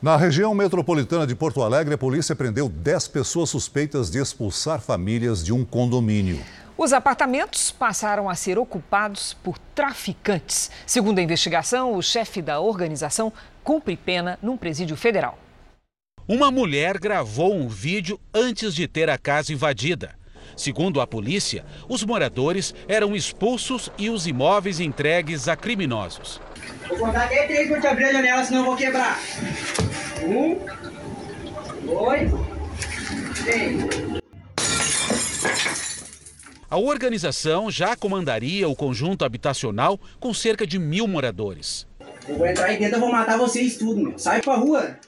[0.01, 5.45] Na região metropolitana de Porto Alegre, a polícia prendeu 10 pessoas suspeitas de expulsar famílias
[5.45, 6.41] de um condomínio.
[6.77, 10.71] Os apartamentos passaram a ser ocupados por traficantes.
[10.87, 13.33] Segundo a investigação, o chefe da organização
[13.64, 15.37] cumpre pena num presídio federal.
[16.29, 20.14] Uma mulher gravou um vídeo antes de ter a casa invadida.
[20.55, 26.38] Segundo a polícia, os moradores eram expulsos e os imóveis entregues a criminosos.
[26.87, 29.19] Vou contar até três para te abrir a janela, senão eu vou quebrar.
[30.23, 30.59] Um,
[31.87, 32.31] dois,
[33.43, 33.85] três.
[36.69, 41.87] A organização já comandaria o conjunto habitacional com cerca de mil moradores.
[42.29, 44.19] Eu vou entrar aí dentro e vou matar vocês tudo, meu.
[44.19, 44.99] Sai pra rua.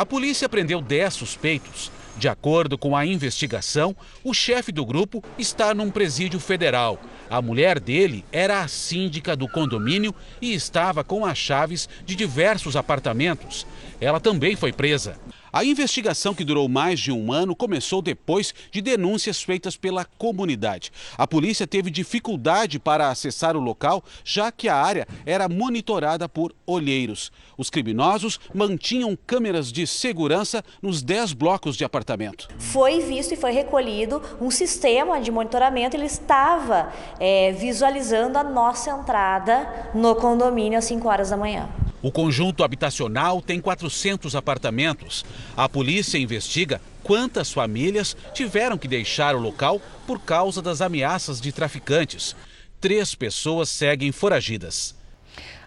[0.00, 1.92] A polícia prendeu 10 suspeitos.
[2.16, 6.98] De acordo com a investigação, o chefe do grupo está num presídio federal.
[7.28, 12.76] A mulher dele era a síndica do condomínio e estava com as chaves de diversos
[12.76, 13.66] apartamentos.
[14.00, 15.18] Ela também foi presa.
[15.52, 20.92] A investigação, que durou mais de um ano, começou depois de denúncias feitas pela comunidade.
[21.18, 26.54] A polícia teve dificuldade para acessar o local, já que a área era monitorada por
[26.64, 27.32] olheiros.
[27.58, 32.48] Os criminosos mantinham câmeras de segurança nos 10 blocos de apartamento.
[32.56, 38.90] Foi visto e foi recolhido um sistema de monitoramento, ele estava é, visualizando a nossa
[38.90, 41.68] entrada no condomínio às 5 horas da manhã.
[42.02, 45.24] O conjunto habitacional tem 400 apartamentos.
[45.54, 51.52] A polícia investiga quantas famílias tiveram que deixar o local por causa das ameaças de
[51.52, 52.34] traficantes.
[52.80, 54.98] Três pessoas seguem foragidas.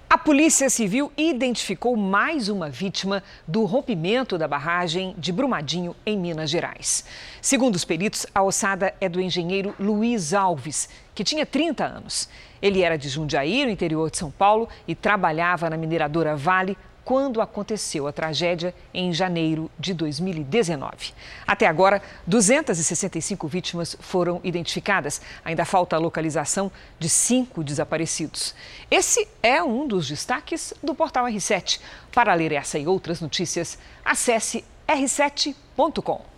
[0.09, 6.51] A Polícia Civil identificou mais uma vítima do rompimento da barragem de Brumadinho, em Minas
[6.51, 7.03] Gerais.
[7.41, 12.29] Segundo os peritos, a ossada é do engenheiro Luiz Alves, que tinha 30 anos.
[12.63, 17.41] Ele era de Jundiaí, no interior de São Paulo, e trabalhava na mineradora Vale quando
[17.41, 21.13] aconteceu a tragédia em janeiro de 2019.
[21.45, 25.21] Até agora, 265 vítimas foram identificadas.
[25.43, 28.55] Ainda falta a localização de cinco desaparecidos.
[28.89, 31.81] Esse é um dos destaques do portal R7.
[32.13, 36.32] Para ler essa e outras notícias, acesse r7.com.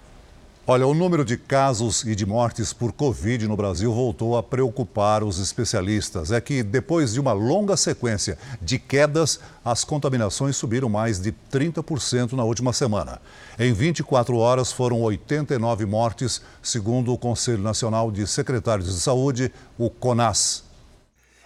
[0.67, 5.23] Olha, o número de casos e de mortes por Covid no Brasil voltou a preocupar
[5.23, 6.32] os especialistas.
[6.32, 12.32] É que depois de uma longa sequência de quedas, as contaminações subiram mais de 30%
[12.32, 13.21] na última semana.
[13.60, 19.88] Em 24 horas foram 89 mortes, segundo o Conselho Nacional de Secretários de Saúde, o
[19.91, 20.63] CONAS.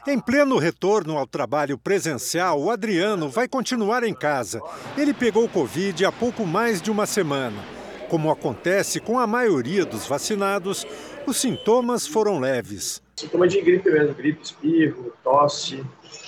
[0.08, 4.62] Em pleno retorno ao trabalho presencial, o Adriano vai continuar em casa.
[4.98, 7.80] Ele pegou Covid há pouco mais de uma semana.
[8.10, 10.86] Como acontece com a maioria dos vacinados,
[11.28, 13.04] os sintomas foram leves.
[13.15, 15.84] Sintoma de gripe mesmo, gripe, espirro, tosse,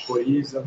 [0.06, 0.64] coriza.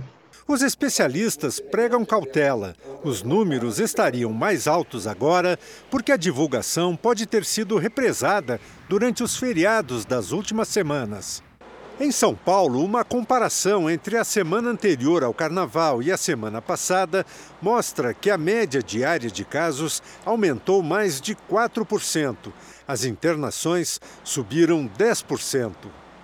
[0.47, 2.75] Os especialistas pregam cautela.
[3.05, 5.57] Os números estariam mais altos agora
[5.89, 11.43] porque a divulgação pode ter sido represada durante os feriados das últimas semanas.
[12.01, 17.25] Em São Paulo, uma comparação entre a semana anterior ao carnaval e a semana passada
[17.63, 22.53] mostra que a média diária de casos aumentou mais de 4%.
[22.87, 25.73] As internações subiram 10%.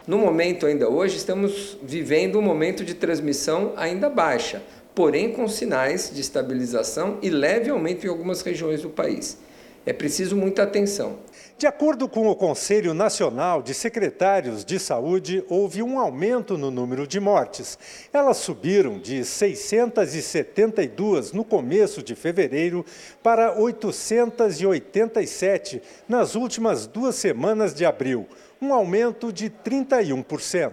[0.09, 4.61] No momento ainda hoje, estamos vivendo um momento de transmissão ainda baixa,
[4.93, 9.39] porém com sinais de estabilização e leve aumento em algumas regiões do país.
[9.87, 11.21] É preciso muita atenção.
[11.61, 17.07] De acordo com o Conselho Nacional de Secretários de Saúde, houve um aumento no número
[17.07, 17.79] de mortes.
[18.11, 22.83] Elas subiram de 672 no começo de fevereiro
[23.23, 28.27] para 887 nas últimas duas semanas de abril,
[28.59, 30.73] um aumento de 31%.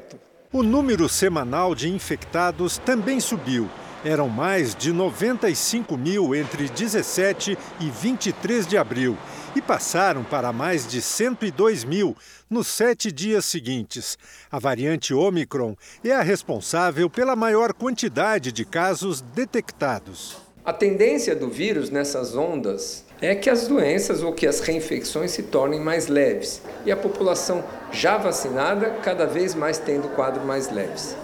[0.54, 3.68] O número semanal de infectados também subiu
[4.06, 9.18] eram mais de 95 mil entre 17 e 23 de abril
[9.56, 12.16] e passaram para mais de 102 mil
[12.50, 14.18] nos sete dias seguintes.
[14.52, 20.38] A variante Omicron é a responsável pela maior quantidade de casos detectados.
[20.64, 25.44] A tendência do vírus nessas ondas é que as doenças ou que as reinfecções se
[25.44, 31.16] tornem mais leves e a população já vacinada cada vez mais tendo quadros mais leves.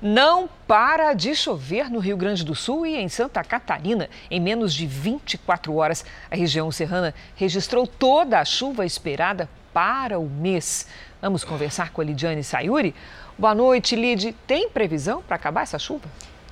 [0.00, 4.10] Não para de chover no Rio Grande do Sul e em Santa Catarina.
[4.30, 10.28] Em menos de 24 horas, a região serrana registrou toda a chuva esperada para o
[10.28, 10.86] mês.
[11.20, 12.94] Vamos conversar com a Lidiane Sayuri.
[13.38, 14.34] Boa noite, Lid.
[14.46, 16.06] Tem previsão para acabar essa chuva?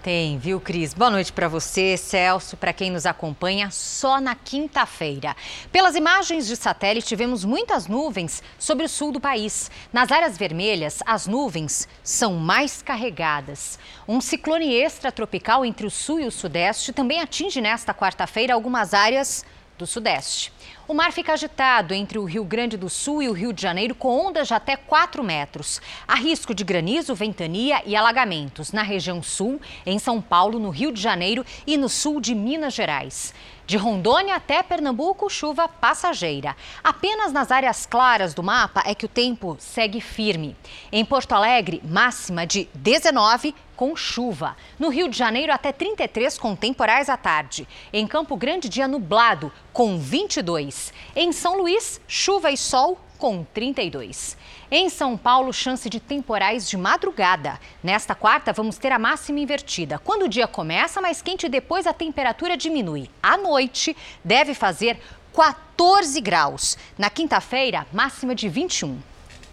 [0.05, 0.93] Tem, viu, Cris?
[0.93, 5.35] Boa noite para você, Celso, para quem nos acompanha só na quinta-feira.
[5.73, 9.71] Pelas imagens de satélite, vemos muitas nuvens sobre o sul do país.
[9.91, 13.79] Nas áreas vermelhas, as nuvens são mais carregadas.
[14.07, 19.43] Um ciclone extratropical entre o sul e o sudeste também atinge nesta quarta-feira algumas áreas
[19.79, 20.53] do sudeste.
[20.87, 23.95] O mar fica agitado entre o Rio Grande do Sul e o Rio de Janeiro,
[23.95, 25.81] com ondas de até 4 metros.
[26.07, 30.93] Há risco de granizo, ventania e alagamentos na região sul, em São Paulo, no Rio
[30.93, 33.33] de Janeiro e no sul de Minas Gerais.
[33.67, 36.55] De Rondônia até Pernambuco, chuva passageira.
[36.83, 40.55] Apenas nas áreas claras do mapa é que o tempo segue firme.
[40.93, 44.55] Em Porto Alegre, máxima de 19 com chuva.
[44.79, 47.67] No Rio de Janeiro, até 33 com temporais à tarde.
[47.91, 50.93] Em Campo Grande, dia nublado, com 22.
[51.17, 54.37] Em São Luís, chuva e sol com 32.
[54.71, 57.59] Em São Paulo, chance de temporais de madrugada.
[57.83, 59.99] Nesta quarta, vamos ter a máxima invertida.
[59.99, 63.09] Quando o dia começa mais quente, depois a temperatura diminui.
[63.23, 65.01] À noite, deve fazer
[65.33, 66.77] 14 graus.
[66.99, 68.99] Na quinta-feira, máxima de 21.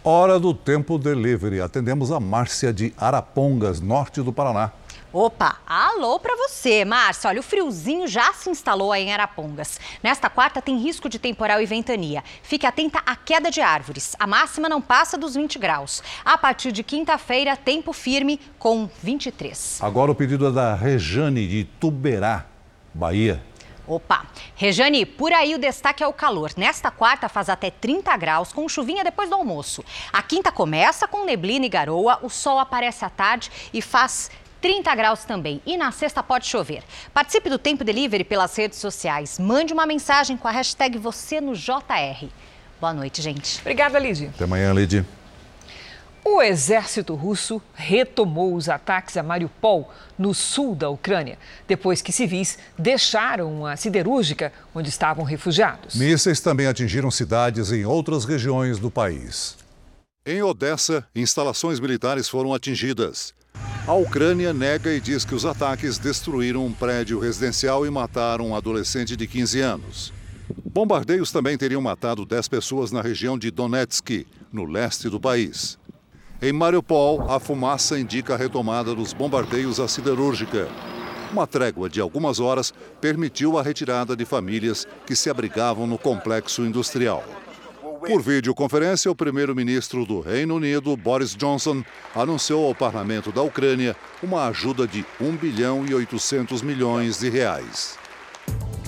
[0.04, 1.62] Hora do Tempo Delivery.
[1.62, 4.74] Atendemos a Márcia de Arapongas, norte do Paraná.
[5.14, 7.30] Opa, alô para você, Márcia.
[7.30, 9.78] Olha, o friozinho já se instalou aí em Arapongas.
[10.02, 12.24] Nesta quarta tem risco de temporal e ventania.
[12.42, 14.16] Fique atenta à queda de árvores.
[14.18, 16.02] A máxima não passa dos 20 graus.
[16.24, 19.80] A partir de quinta-feira, tempo firme com 23.
[19.82, 22.46] Agora o pedido é da Rejane de Tuberá,
[22.94, 23.44] Bahia.
[23.88, 24.26] Opa!
[24.56, 26.52] Rejane, por aí o destaque é o calor.
[26.56, 29.84] Nesta quarta faz até 30 graus, com chuvinha depois do almoço.
[30.14, 34.96] A quinta começa com neblina e garoa, o sol aparece à tarde e faz 30
[34.96, 35.62] graus também.
[35.66, 36.84] E na sexta pode chover.
[37.14, 39.40] Participe do Tempo Delivery pelas redes sociais.
[39.40, 42.28] Mande uma mensagem com a hashtag você no JR.
[42.80, 43.60] Boa noite, gente.
[43.60, 44.28] Obrigada, Lidy.
[44.28, 45.06] Até amanhã, Lidy.
[46.24, 52.60] O exército russo retomou os ataques a Mariupol, no sul da Ucrânia, depois que civis
[52.78, 55.96] deixaram a siderúrgica onde estavam refugiados.
[55.96, 59.58] Mísseis também atingiram cidades em outras regiões do país.
[60.24, 63.34] Em Odessa, instalações militares foram atingidas.
[63.92, 68.56] A Ucrânia nega e diz que os ataques destruíram um prédio residencial e mataram um
[68.56, 70.14] adolescente de 15 anos.
[70.66, 75.78] Bombardeios também teriam matado 10 pessoas na região de Donetsk, no leste do país.
[76.42, 80.70] Em Mariupol, a fumaça indica a retomada dos bombardeios à siderúrgica.
[81.30, 86.62] Uma trégua de algumas horas permitiu a retirada de famílias que se abrigavam no complexo
[86.62, 87.26] industrial.
[88.08, 91.84] Por videoconferência, o primeiro-ministro do Reino Unido, Boris Johnson,
[92.16, 98.00] anunciou ao parlamento da Ucrânia uma ajuda de 1 bilhão e 800 milhões de reais.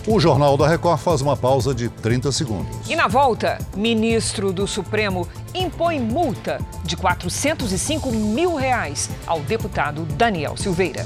[0.07, 2.89] O Jornal da Record faz uma pausa de 30 segundos.
[2.89, 10.57] E na volta, ministro do Supremo impõe multa de 405 mil reais ao deputado Daniel
[10.57, 11.05] Silveira.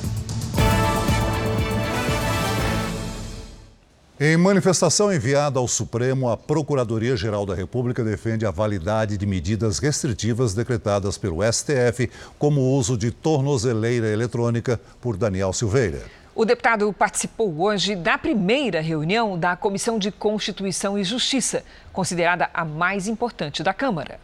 [4.20, 10.56] Em manifestação enviada ao Supremo, a Procuradoria-Geral da República defende a validade de medidas restritivas
[10.56, 12.10] decretadas pelo STF,
[12.40, 16.04] como o uso de tornozeleira eletrônica por Daniel Silveira.
[16.34, 21.64] O deputado participou hoje da primeira reunião da Comissão de Constituição e Justiça,
[21.94, 24.20] considerada a mais importante da Câmara.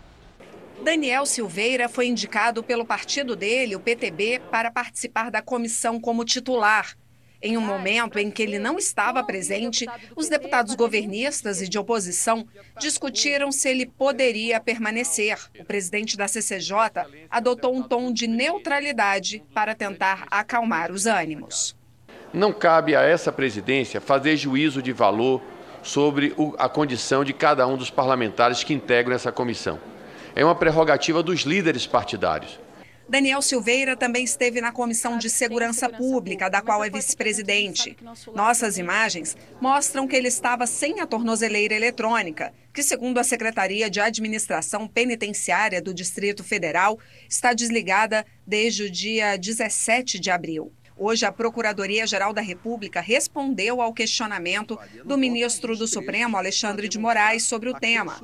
[0.83, 6.97] Daniel Silveira foi indicado pelo partido dele, o PTB, para participar da comissão como titular.
[7.45, 9.85] Em um momento em que ele não estava presente,
[10.15, 12.47] os deputados governistas e de oposição
[12.79, 15.37] discutiram se ele poderia permanecer.
[15.59, 16.77] O presidente da CCJ
[17.29, 21.75] adotou um tom de neutralidade para tentar acalmar os ânimos.
[22.33, 25.41] Não cabe a essa presidência fazer juízo de valor
[25.83, 29.77] sobre a condição de cada um dos parlamentares que integram essa comissão.
[30.33, 32.62] É uma prerrogativa dos líderes partidários.
[33.07, 37.97] Daniel Silveira também esteve na Comissão de Segurança Pública, da qual é vice-presidente.
[38.33, 43.99] Nossas imagens mostram que ele estava sem a tornozeleira eletrônica, que, segundo a Secretaria de
[43.99, 46.97] Administração Penitenciária do Distrito Federal,
[47.29, 50.71] está desligada desde o dia 17 de abril.
[50.95, 57.43] Hoje, a Procuradoria-Geral da República respondeu ao questionamento do ministro do Supremo, Alexandre de Moraes,
[57.43, 58.15] sobre o tema.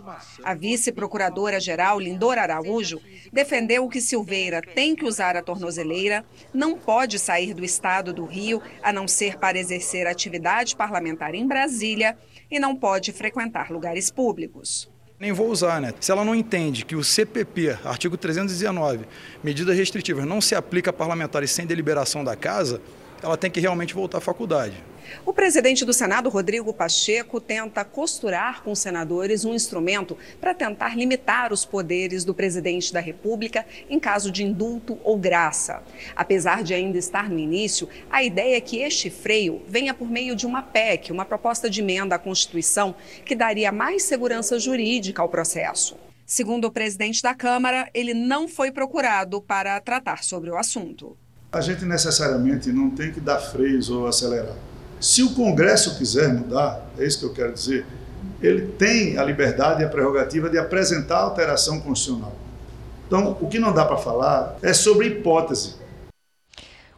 [0.43, 3.01] A vice-procuradora-geral, Lindor Araújo,
[3.33, 8.61] defendeu que Silveira tem que usar a tornozeleira, não pode sair do estado do Rio,
[8.83, 12.17] a não ser para exercer atividade parlamentar em Brasília,
[12.51, 14.89] e não pode frequentar lugares públicos.
[15.19, 15.93] Nem vou usar, né?
[15.99, 19.05] Se ela não entende que o CPP, artigo 319,
[19.43, 22.79] medidas restritivas, não se aplica a parlamentares sem deliberação da casa,
[23.21, 24.83] ela tem que realmente voltar à faculdade.
[25.25, 30.95] O presidente do Senado, Rodrigo Pacheco, tenta costurar com os senadores um instrumento para tentar
[30.95, 35.81] limitar os poderes do presidente da República em caso de indulto ou graça.
[36.15, 40.35] Apesar de ainda estar no início, a ideia é que este freio venha por meio
[40.35, 42.95] de uma PEC, uma proposta de emenda à Constituição,
[43.25, 45.97] que daria mais segurança jurídica ao processo.
[46.25, 51.17] Segundo o presidente da Câmara, ele não foi procurado para tratar sobre o assunto.
[51.51, 54.55] A gente necessariamente não tem que dar freios ou acelerar.
[55.01, 57.87] Se o Congresso quiser mudar, é isso que eu quero dizer,
[58.39, 62.35] ele tem a liberdade e a prerrogativa de apresentar alteração constitucional.
[63.07, 65.75] Então, o que não dá para falar é sobre hipótese.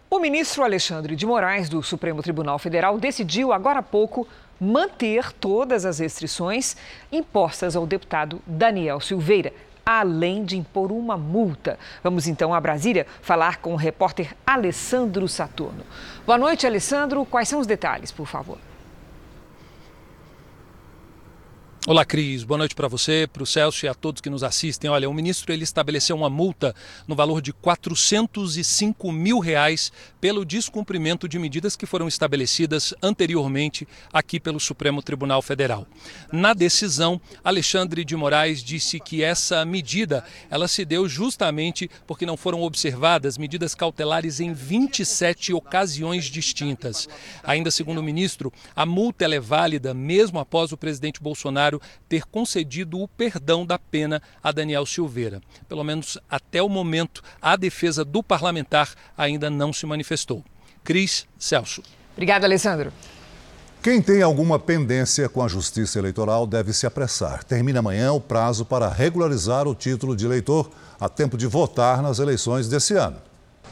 [0.09, 4.27] O ministro Alexandre de Moraes, do Supremo Tribunal Federal, decidiu agora há pouco
[4.59, 6.75] manter todas as restrições
[7.09, 9.53] impostas ao deputado Daniel Silveira,
[9.85, 11.77] além de impor uma multa.
[12.03, 15.83] Vamos então a Brasília falar com o repórter Alessandro Saturno.
[16.25, 17.25] Boa noite, Alessandro.
[17.25, 18.57] Quais são os detalhes, por favor?
[21.87, 22.43] Olá, Cris.
[22.43, 24.87] Boa noite para você, para o Celso e a todos que nos assistem.
[24.87, 26.75] Olha, o ministro ele estabeleceu uma multa
[27.07, 34.39] no valor de 405 mil reais pelo descumprimento de medidas que foram estabelecidas anteriormente aqui
[34.39, 35.87] pelo Supremo Tribunal Federal.
[36.31, 42.37] Na decisão, Alexandre de Moraes disse que essa medida ela se deu justamente porque não
[42.37, 47.09] foram observadas medidas cautelares em 27 ocasiões distintas.
[47.43, 52.25] Ainda segundo o ministro, a multa é válida mesmo após o presidente Bolsonaro Bolsonaro ter
[52.25, 55.41] concedido o perdão da pena a Daniel Silveira.
[55.69, 60.43] Pelo menos até o momento, a defesa do parlamentar ainda não se manifestou.
[60.83, 61.81] Cris Celso.
[62.13, 62.91] Obrigada, Alessandro.
[63.81, 67.43] Quem tem alguma pendência com a Justiça Eleitoral deve se apressar.
[67.43, 70.69] Termina amanhã o prazo para regularizar o título de eleitor
[70.99, 73.17] a tempo de votar nas eleições desse ano.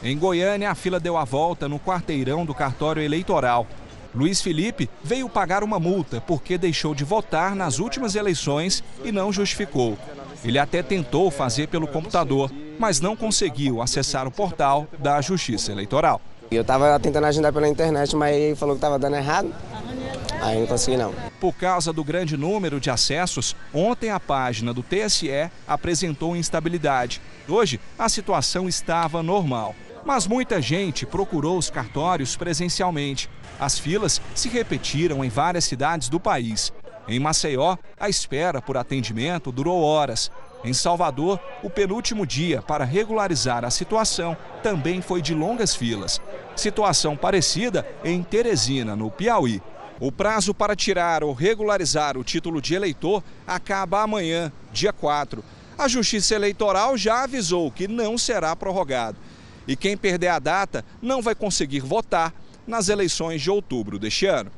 [0.02, 3.66] Em Goiânia, a fila deu a volta no quarteirão do cartório eleitoral.
[4.14, 9.32] Luiz Felipe veio pagar uma multa porque deixou de votar nas últimas eleições e não
[9.32, 9.96] justificou.
[10.44, 16.20] Ele até tentou fazer pelo computador, mas não conseguiu acessar o portal da Justiça Eleitoral.
[16.50, 19.54] Eu estava tentando agendar pela internet, mas ele falou que estava dando errado.
[20.40, 21.14] Aí não consegui não.
[21.38, 27.20] Por causa do grande número de acessos, ontem a página do TSE apresentou instabilidade.
[27.46, 29.74] Hoje, a situação estava normal.
[30.04, 33.28] Mas muita gente procurou os cartórios presencialmente.
[33.58, 36.72] As filas se repetiram em várias cidades do país.
[37.06, 40.30] Em Maceió, a espera por atendimento durou horas.
[40.62, 46.20] Em Salvador, o penúltimo dia para regularizar a situação também foi de longas filas.
[46.54, 49.62] Situação parecida em Teresina, no Piauí.
[49.98, 55.42] O prazo para tirar ou regularizar o título de eleitor acaba amanhã, dia 4.
[55.76, 59.16] A Justiça Eleitoral já avisou que não será prorrogado.
[59.66, 62.32] E quem perder a data não vai conseguir votar
[62.66, 64.50] nas eleições de outubro deste ano.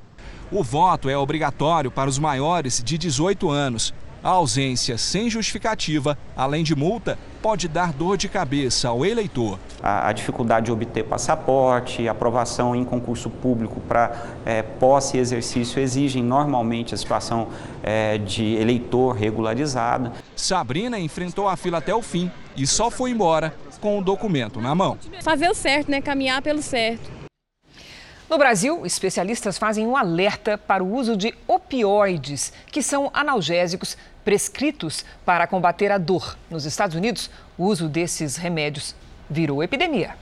[0.50, 3.94] O voto é obrigatório para os maiores de 18 anos.
[4.22, 9.58] A ausência sem justificativa, além de multa, pode dar dor de cabeça ao eleitor.
[9.82, 14.12] A, a dificuldade de obter passaporte, aprovação em concurso público para
[14.46, 17.48] é, posse e exercício exigem normalmente a situação
[17.82, 20.12] é, de eleitor regularizado.
[20.36, 24.74] Sabrina enfrentou a fila até o fim e só foi embora com o documento na
[24.74, 24.98] mão.
[25.22, 26.00] Fazer o certo, né?
[26.00, 27.10] Caminhar pelo certo.
[28.30, 35.04] No Brasil, especialistas fazem um alerta para o uso de opioides, que são analgésicos prescritos
[35.22, 36.38] para combater a dor.
[36.48, 38.94] Nos Estados Unidos, o uso desses remédios
[39.28, 40.16] virou epidemia.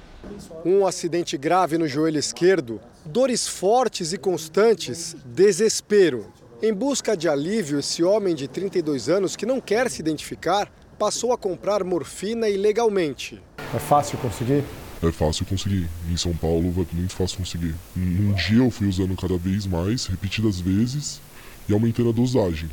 [0.65, 6.33] Um acidente grave no joelho esquerdo, dores fortes e constantes, desespero.
[6.63, 10.71] Em busca de alívio, esse homem de 32 anos, que não quer se identificar,
[11.01, 13.41] passou a comprar morfina ilegalmente.
[13.75, 14.63] É fácil conseguir?
[15.03, 15.89] É fácil conseguir.
[16.11, 17.75] Em São Paulo é muito fácil conseguir.
[17.97, 21.19] Um dia eu fui usando cada vez mais, repetidas vezes,
[21.67, 22.69] e aumentando a dosagem.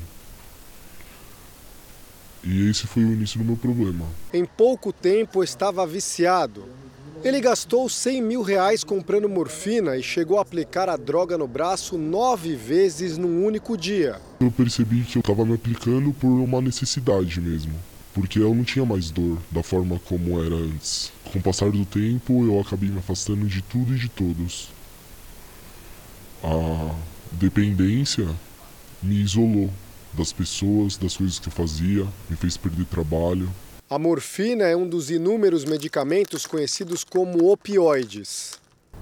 [2.44, 4.06] E esse foi o início do meu problema.
[4.34, 6.66] Em pouco tempo estava viciado.
[7.24, 11.98] Ele gastou 100 mil reais comprando morfina e chegou a aplicar a droga no braço
[11.98, 14.20] nove vezes num único dia.
[14.42, 17.74] Eu percebi que eu estava me aplicando por uma necessidade mesmo,
[18.18, 21.12] porque eu não tinha mais dor da forma como era antes.
[21.32, 24.70] Com o passar do tempo, eu acabei me afastando de tudo e de todos.
[26.44, 26.96] A
[27.34, 28.28] dependência
[29.04, 29.70] me isolou
[30.14, 33.48] das pessoas, das coisas que eu fazia, me fez perder trabalho.
[33.88, 38.54] A morfina é um dos inúmeros medicamentos conhecidos como opioides.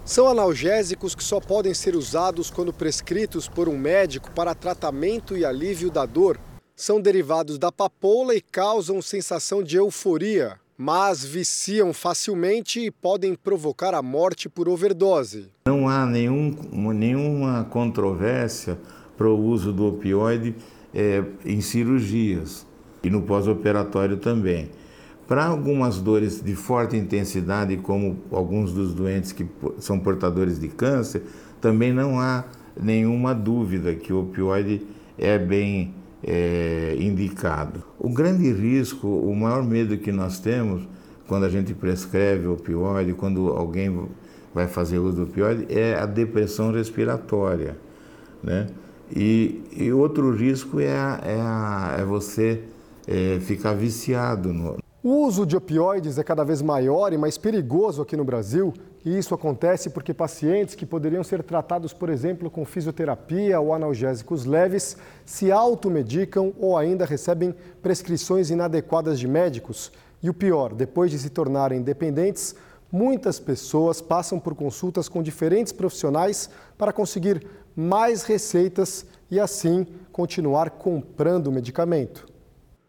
[0.03, 5.45] São analgésicos que só podem ser usados quando prescritos por um médico para tratamento e
[5.45, 6.37] alívio da dor.
[6.77, 13.93] São derivados da papoula e causam sensação de euforia, mas viciam facilmente e podem provocar
[13.93, 15.47] a morte por overdose.
[15.65, 16.53] Não há nenhum,
[16.93, 18.77] nenhuma controvérsia
[19.15, 20.53] para o uso do opioide
[20.93, 22.67] é, em cirurgias
[23.01, 24.69] e no pós-operatório também.
[25.29, 29.47] Para algumas dores de forte intensidade, como alguns dos doentes que
[29.79, 31.23] são portadores de câncer,
[31.61, 32.43] também não há
[32.77, 34.85] nenhuma dúvida que o opioide
[35.17, 35.93] é bem
[36.23, 37.83] é, indicado.
[37.99, 40.87] O grande risco, o maior medo que nós temos
[41.27, 44.07] quando a gente prescreve opioide, quando alguém
[44.53, 47.77] vai fazer uso do opioide, é a depressão respiratória,
[48.43, 48.67] né?
[49.15, 52.63] E, e outro risco é, é, é você
[53.07, 54.51] é, ficar viciado.
[54.51, 54.77] No...
[55.03, 58.73] O uso de opioides é cada vez maior e mais perigoso aqui no Brasil.
[59.05, 64.45] E isso acontece porque pacientes que poderiam ser tratados, por exemplo, com fisioterapia ou analgésicos
[64.45, 67.53] leves, se automedicam ou ainda recebem
[67.83, 69.91] prescrições inadequadas de médicos.
[70.23, 72.55] E o pior, depois de se tornarem dependentes,
[72.91, 77.45] muitas pessoas passam por consultas com diferentes profissionais para conseguir
[77.75, 82.25] mais receitas e assim continuar comprando medicamento.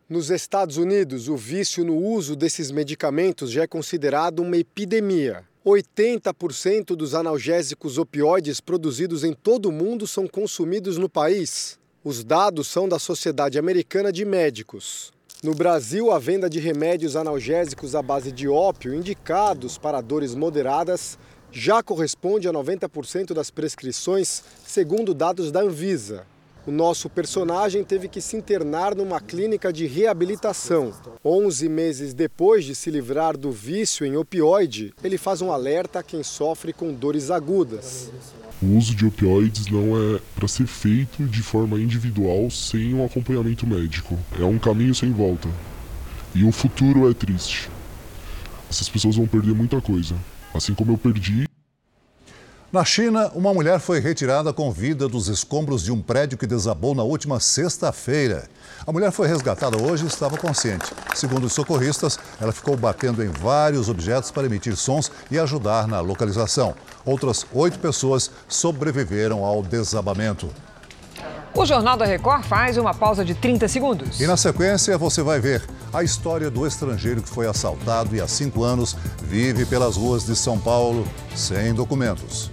[0.08, 5.44] Nos Estados Unidos, o vício no uso desses medicamentos já é considerado uma epidemia.
[5.66, 11.76] 80% dos analgésicos opioides produzidos em todo o mundo são consumidos no país.
[12.04, 15.12] Os dados são da Sociedade Americana de Médicos.
[15.42, 21.18] No Brasil, a venda de remédios analgésicos à base de ópio indicados para dores moderadas
[21.50, 26.24] já corresponde a 90% das prescrições, segundo dados da Anvisa.
[26.66, 30.92] O nosso personagem teve que se internar numa clínica de reabilitação.
[31.24, 36.02] 11 meses depois de se livrar do vício em opioide, ele faz um alerta a
[36.02, 38.10] quem sofre com dores agudas.
[38.60, 43.64] O uso de opioides não é para ser feito de forma individual sem um acompanhamento
[43.64, 44.18] médico.
[44.36, 45.48] É um caminho sem volta.
[46.34, 47.70] E o futuro é triste.
[48.68, 50.16] Essas pessoas vão perder muita coisa.
[50.52, 51.46] Assim como eu perdi
[52.72, 56.94] na China, uma mulher foi retirada com vida dos escombros de um prédio que desabou
[56.94, 58.48] na última sexta-feira.
[58.84, 60.92] A mulher foi resgatada hoje e estava consciente.
[61.14, 66.00] Segundo os socorristas, ela ficou batendo em vários objetos para emitir sons e ajudar na
[66.00, 66.74] localização.
[67.04, 70.50] Outras oito pessoas sobreviveram ao desabamento.
[71.54, 74.20] O Jornal da Record faz uma pausa de 30 segundos.
[74.20, 75.62] E na sequência você vai ver
[75.92, 80.36] a história do estrangeiro que foi assaltado e há cinco anos vive pelas ruas de
[80.36, 82.50] São Paulo sem documentos.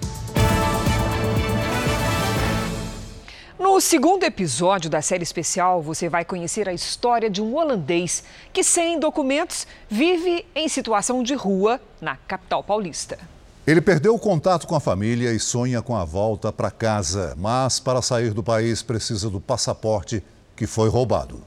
[3.60, 8.64] No segundo episódio da série especial, você vai conhecer a história de um holandês que,
[8.64, 13.18] sem documentos, vive em situação de rua na capital paulista.
[13.66, 17.80] Ele perdeu o contato com a família e sonha com a volta para casa, mas
[17.80, 20.22] para sair do país precisa do passaporte
[20.54, 21.42] que foi roubado.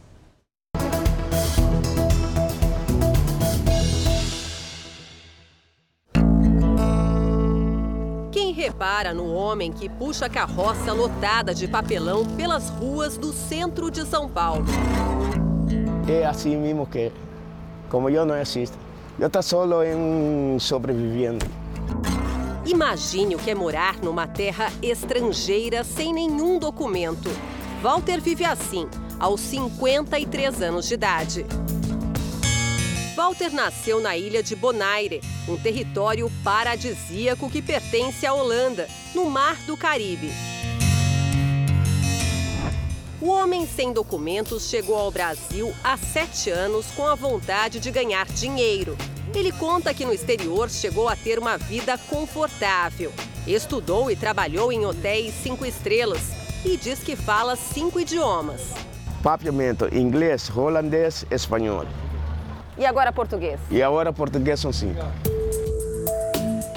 [8.32, 14.06] Quem repara no homem que puxa carroça lotada de papelão pelas ruas do centro de
[14.06, 14.64] São Paulo?
[16.08, 17.12] É assim mesmo que,
[17.90, 18.78] como eu não existo,
[19.18, 21.44] eu estou solo em sobrevivendo.
[22.66, 27.30] Imagine o que é morar numa terra estrangeira sem nenhum documento.
[27.80, 28.88] Walter vive assim,
[29.20, 31.46] aos 53 anos de idade.
[33.14, 39.56] Walter nasceu na ilha de Bonaire, um território paradisíaco que pertence à Holanda, no Mar
[39.64, 40.32] do Caribe.
[43.22, 48.26] O homem sem documentos chegou ao Brasil há sete anos com a vontade de ganhar
[48.26, 48.96] dinheiro.
[49.35, 53.12] Ele conta que no exterior chegou a ter uma vida confortável.
[53.47, 56.22] Estudou e trabalhou em hotéis cinco estrelas
[56.64, 58.62] e diz que fala cinco idiomas.
[59.22, 61.87] Papiamento inglês, holandês, espanhol.
[62.79, 63.61] E agora português?
[63.70, 65.01] E agora português são cinco.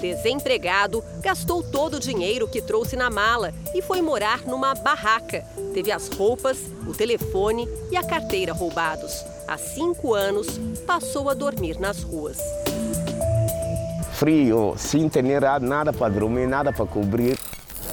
[0.02, 5.44] Desempregado, gastou todo o dinheiro que trouxe na mala e foi morar numa barraca.
[5.74, 9.26] Teve as roupas, o telefone e a carteira roubados.
[9.50, 12.38] Há cinco anos, passou a dormir nas ruas.
[14.12, 17.36] Frio, sem ter nada para dormir, nada para cobrir.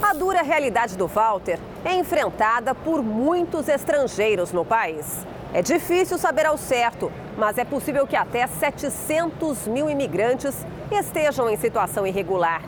[0.02, 5.26] A dura realidade do Walter é enfrentada por muitos estrangeiros no país.
[5.54, 10.54] É difícil saber ao certo, mas é possível que até 700 mil imigrantes
[10.90, 12.60] estejam em situação irregular,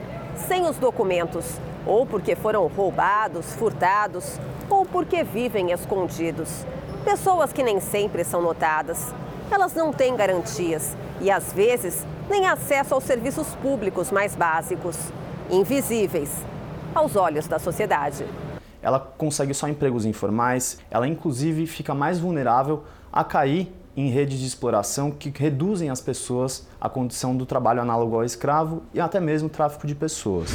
[0.49, 1.45] sem os documentos,
[1.85, 6.65] ou porque foram roubados, furtados, ou porque vivem escondidos.
[7.09, 9.15] Pessoas que nem sempre são notadas.
[9.51, 14.95] Elas não têm garantias e, às vezes, nem acesso aos serviços públicos mais básicos.
[15.51, 16.31] Invisíveis
[16.95, 18.27] aos olhos da sociedade.
[18.83, 24.47] Ela consegue só empregos informais, ela inclusive fica mais vulnerável a cair em redes de
[24.47, 29.49] exploração que reduzem as pessoas à condição do trabalho análogo ao escravo e até mesmo
[29.49, 30.51] tráfico de pessoas.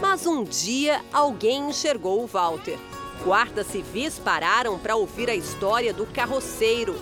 [0.00, 2.78] Mas um dia alguém enxergou o Walter.
[3.24, 6.94] Guardas civis pararam para ouvir a história do carroceiro.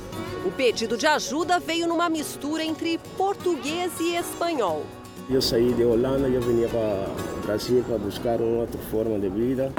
[0.45, 4.85] O pedido de ajuda veio numa mistura entre português e espanhol.
[5.29, 9.29] Eu saí de Holanda, eu vinha para o Brasil para buscar uma outra forma de
[9.29, 9.73] vida.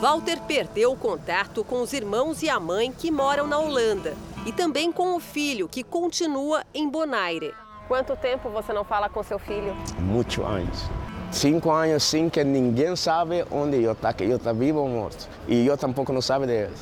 [0.00, 4.14] Walter perdeu o contato com os irmãos e a mãe que moram na Holanda
[4.46, 7.52] e também com o filho que continua em Bonaire.
[7.88, 9.74] Quanto tempo você não fala com seu filho?
[9.98, 10.88] Muitos anos.
[11.30, 15.28] Cinco anos sem que ninguém sabe onde eu estou, que eu estou vivo ou morto.
[15.46, 16.78] E eu tampouco não sabe deles.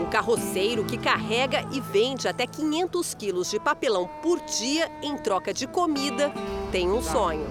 [0.00, 5.52] Um carroceiro que carrega e vende até 500 quilos de papelão por dia em troca
[5.52, 6.30] de comida
[6.70, 7.46] tem um sonho.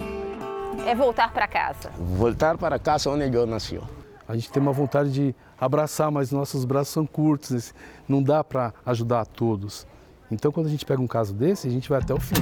[0.86, 1.92] É voltar para casa.
[1.98, 3.80] Voltar para casa onde eu nasci.
[4.28, 7.74] A gente tem uma vontade de abraçar, mas nossos braços são curtos,
[8.08, 9.88] não dá para ajudar a todos.
[10.30, 12.36] Então, quando a gente pega um caso desse, a gente vai até o fim.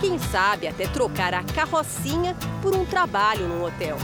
[0.00, 3.96] Quem sabe até trocar a carrocinha por um trabalho num hotel.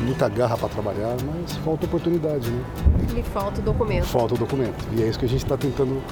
[0.00, 2.64] Muita garra para trabalhar, mas falta oportunidade, né?
[3.12, 4.06] Lhe falta o documento.
[4.06, 4.86] Falta o documento.
[4.92, 6.02] E é isso que a gente está tentando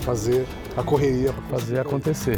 [0.00, 0.44] fazer
[0.76, 1.32] a correria.
[1.48, 2.36] Fazer acontecer.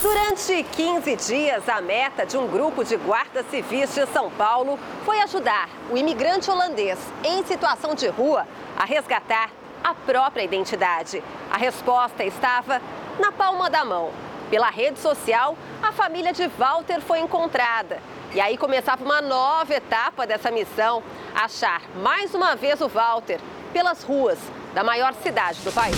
[0.00, 5.20] Durante 15 dias, a meta de um grupo de guardas civis de São Paulo foi
[5.20, 9.50] ajudar o imigrante holandês em situação de rua a resgatar
[9.84, 11.22] a própria identidade.
[11.48, 12.80] A resposta estava
[13.20, 14.10] na palma da mão.
[14.52, 18.02] Pela rede social, a família de Walter foi encontrada.
[18.34, 21.02] E aí começava uma nova etapa dessa missão:
[21.34, 23.40] achar mais uma vez o Walter
[23.72, 24.38] pelas ruas
[24.74, 25.96] da maior cidade do país.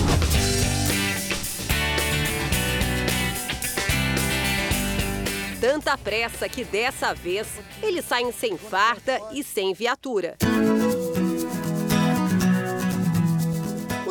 [5.60, 7.48] Tanta pressa que dessa vez
[7.82, 10.36] eles saem sem farda e sem viatura.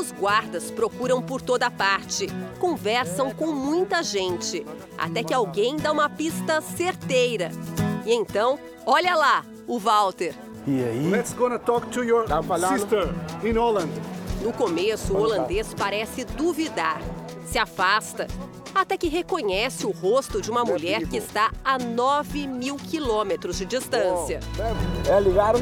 [0.03, 2.27] Os guardas procuram por toda parte,
[2.59, 4.65] conversam com muita gente,
[4.97, 7.49] até que alguém dá uma pista certeira.
[8.05, 10.35] E então, olha lá, o Walter.
[10.67, 11.09] E aí?
[11.09, 12.25] Let's gonna talk to your
[12.69, 13.07] sister
[13.45, 13.89] in Holland.
[14.41, 16.99] No começo, o holandês parece duvidar,
[17.45, 18.27] se afasta,
[18.75, 23.65] até que reconhece o rosto de uma mulher que está a 9 mil quilômetros de
[23.65, 24.41] distância.
[25.09, 25.61] É, ligaram?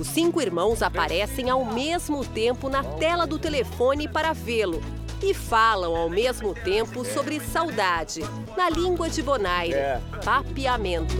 [0.00, 4.82] Os cinco irmãos aparecem ao mesmo tempo na tela do telefone para vê-lo
[5.22, 8.22] e falam ao mesmo tempo sobre saudade,
[8.56, 11.18] na língua de Bonaire, papeamento.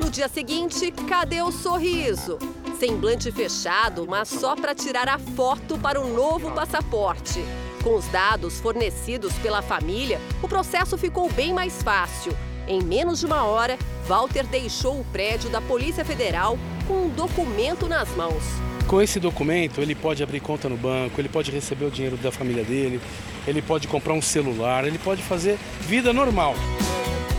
[0.00, 2.38] No dia seguinte, cadê o sorriso?
[2.78, 7.44] Semblante fechado, mas só para tirar a foto para o novo passaporte.
[7.82, 12.32] Com os dados fornecidos pela família, o processo ficou bem mais fácil.
[12.68, 16.58] Em menos de uma hora, Walter deixou o prédio da Polícia Federal
[16.88, 18.42] com um documento nas mãos.
[18.88, 22.32] Com esse documento, ele pode abrir conta no banco, ele pode receber o dinheiro da
[22.32, 23.00] família dele,
[23.46, 26.54] ele pode comprar um celular, ele pode fazer vida normal.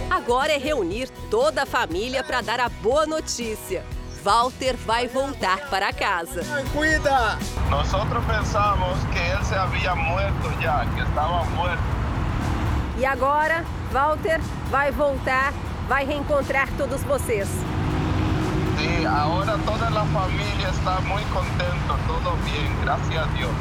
[0.09, 3.83] Agora é reunir toda a família para dar a boa notícia.
[4.23, 6.41] Walter vai voltar para casa.
[6.73, 7.37] Cuida!
[7.69, 7.87] Nós
[8.25, 11.83] pensamos que ele se havia morto já, que estava morto.
[12.99, 15.53] E agora, Walter vai voltar,
[15.87, 17.47] vai reencontrar todos vocês.
[18.77, 23.51] Sim, agora toda a família está muito contente, tudo bem, graças a Deus.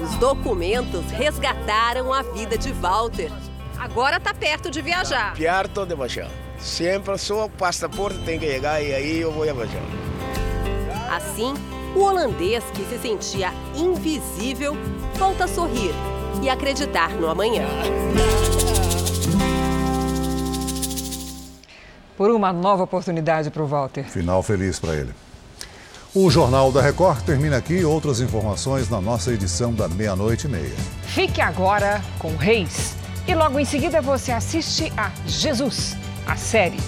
[0.00, 3.30] Os documentos resgataram a vida de Walter.
[3.78, 5.34] Agora está perto de viajar.
[5.34, 6.28] Perto de viajar.
[6.58, 9.82] Sempre só o passaporte tem que chegar e aí eu vou viajar.
[11.14, 11.54] Assim,
[11.94, 14.76] o holandês que se sentia invisível
[15.16, 15.94] volta a sorrir
[16.42, 17.66] e acreditar no amanhã.
[22.16, 24.04] Por uma nova oportunidade para o Walter.
[24.04, 25.14] Final feliz para ele.
[26.14, 27.84] O Jornal da Record termina aqui.
[27.84, 30.76] Outras informações na nossa edição da meia-noite e meia.
[31.02, 32.96] Fique agora com Reis.
[33.28, 36.80] E logo em seguida você assiste a Jesus, a série.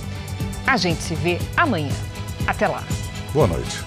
[0.66, 1.92] A gente se vê amanhã.
[2.46, 2.82] Até lá.
[3.32, 3.78] Boa noite.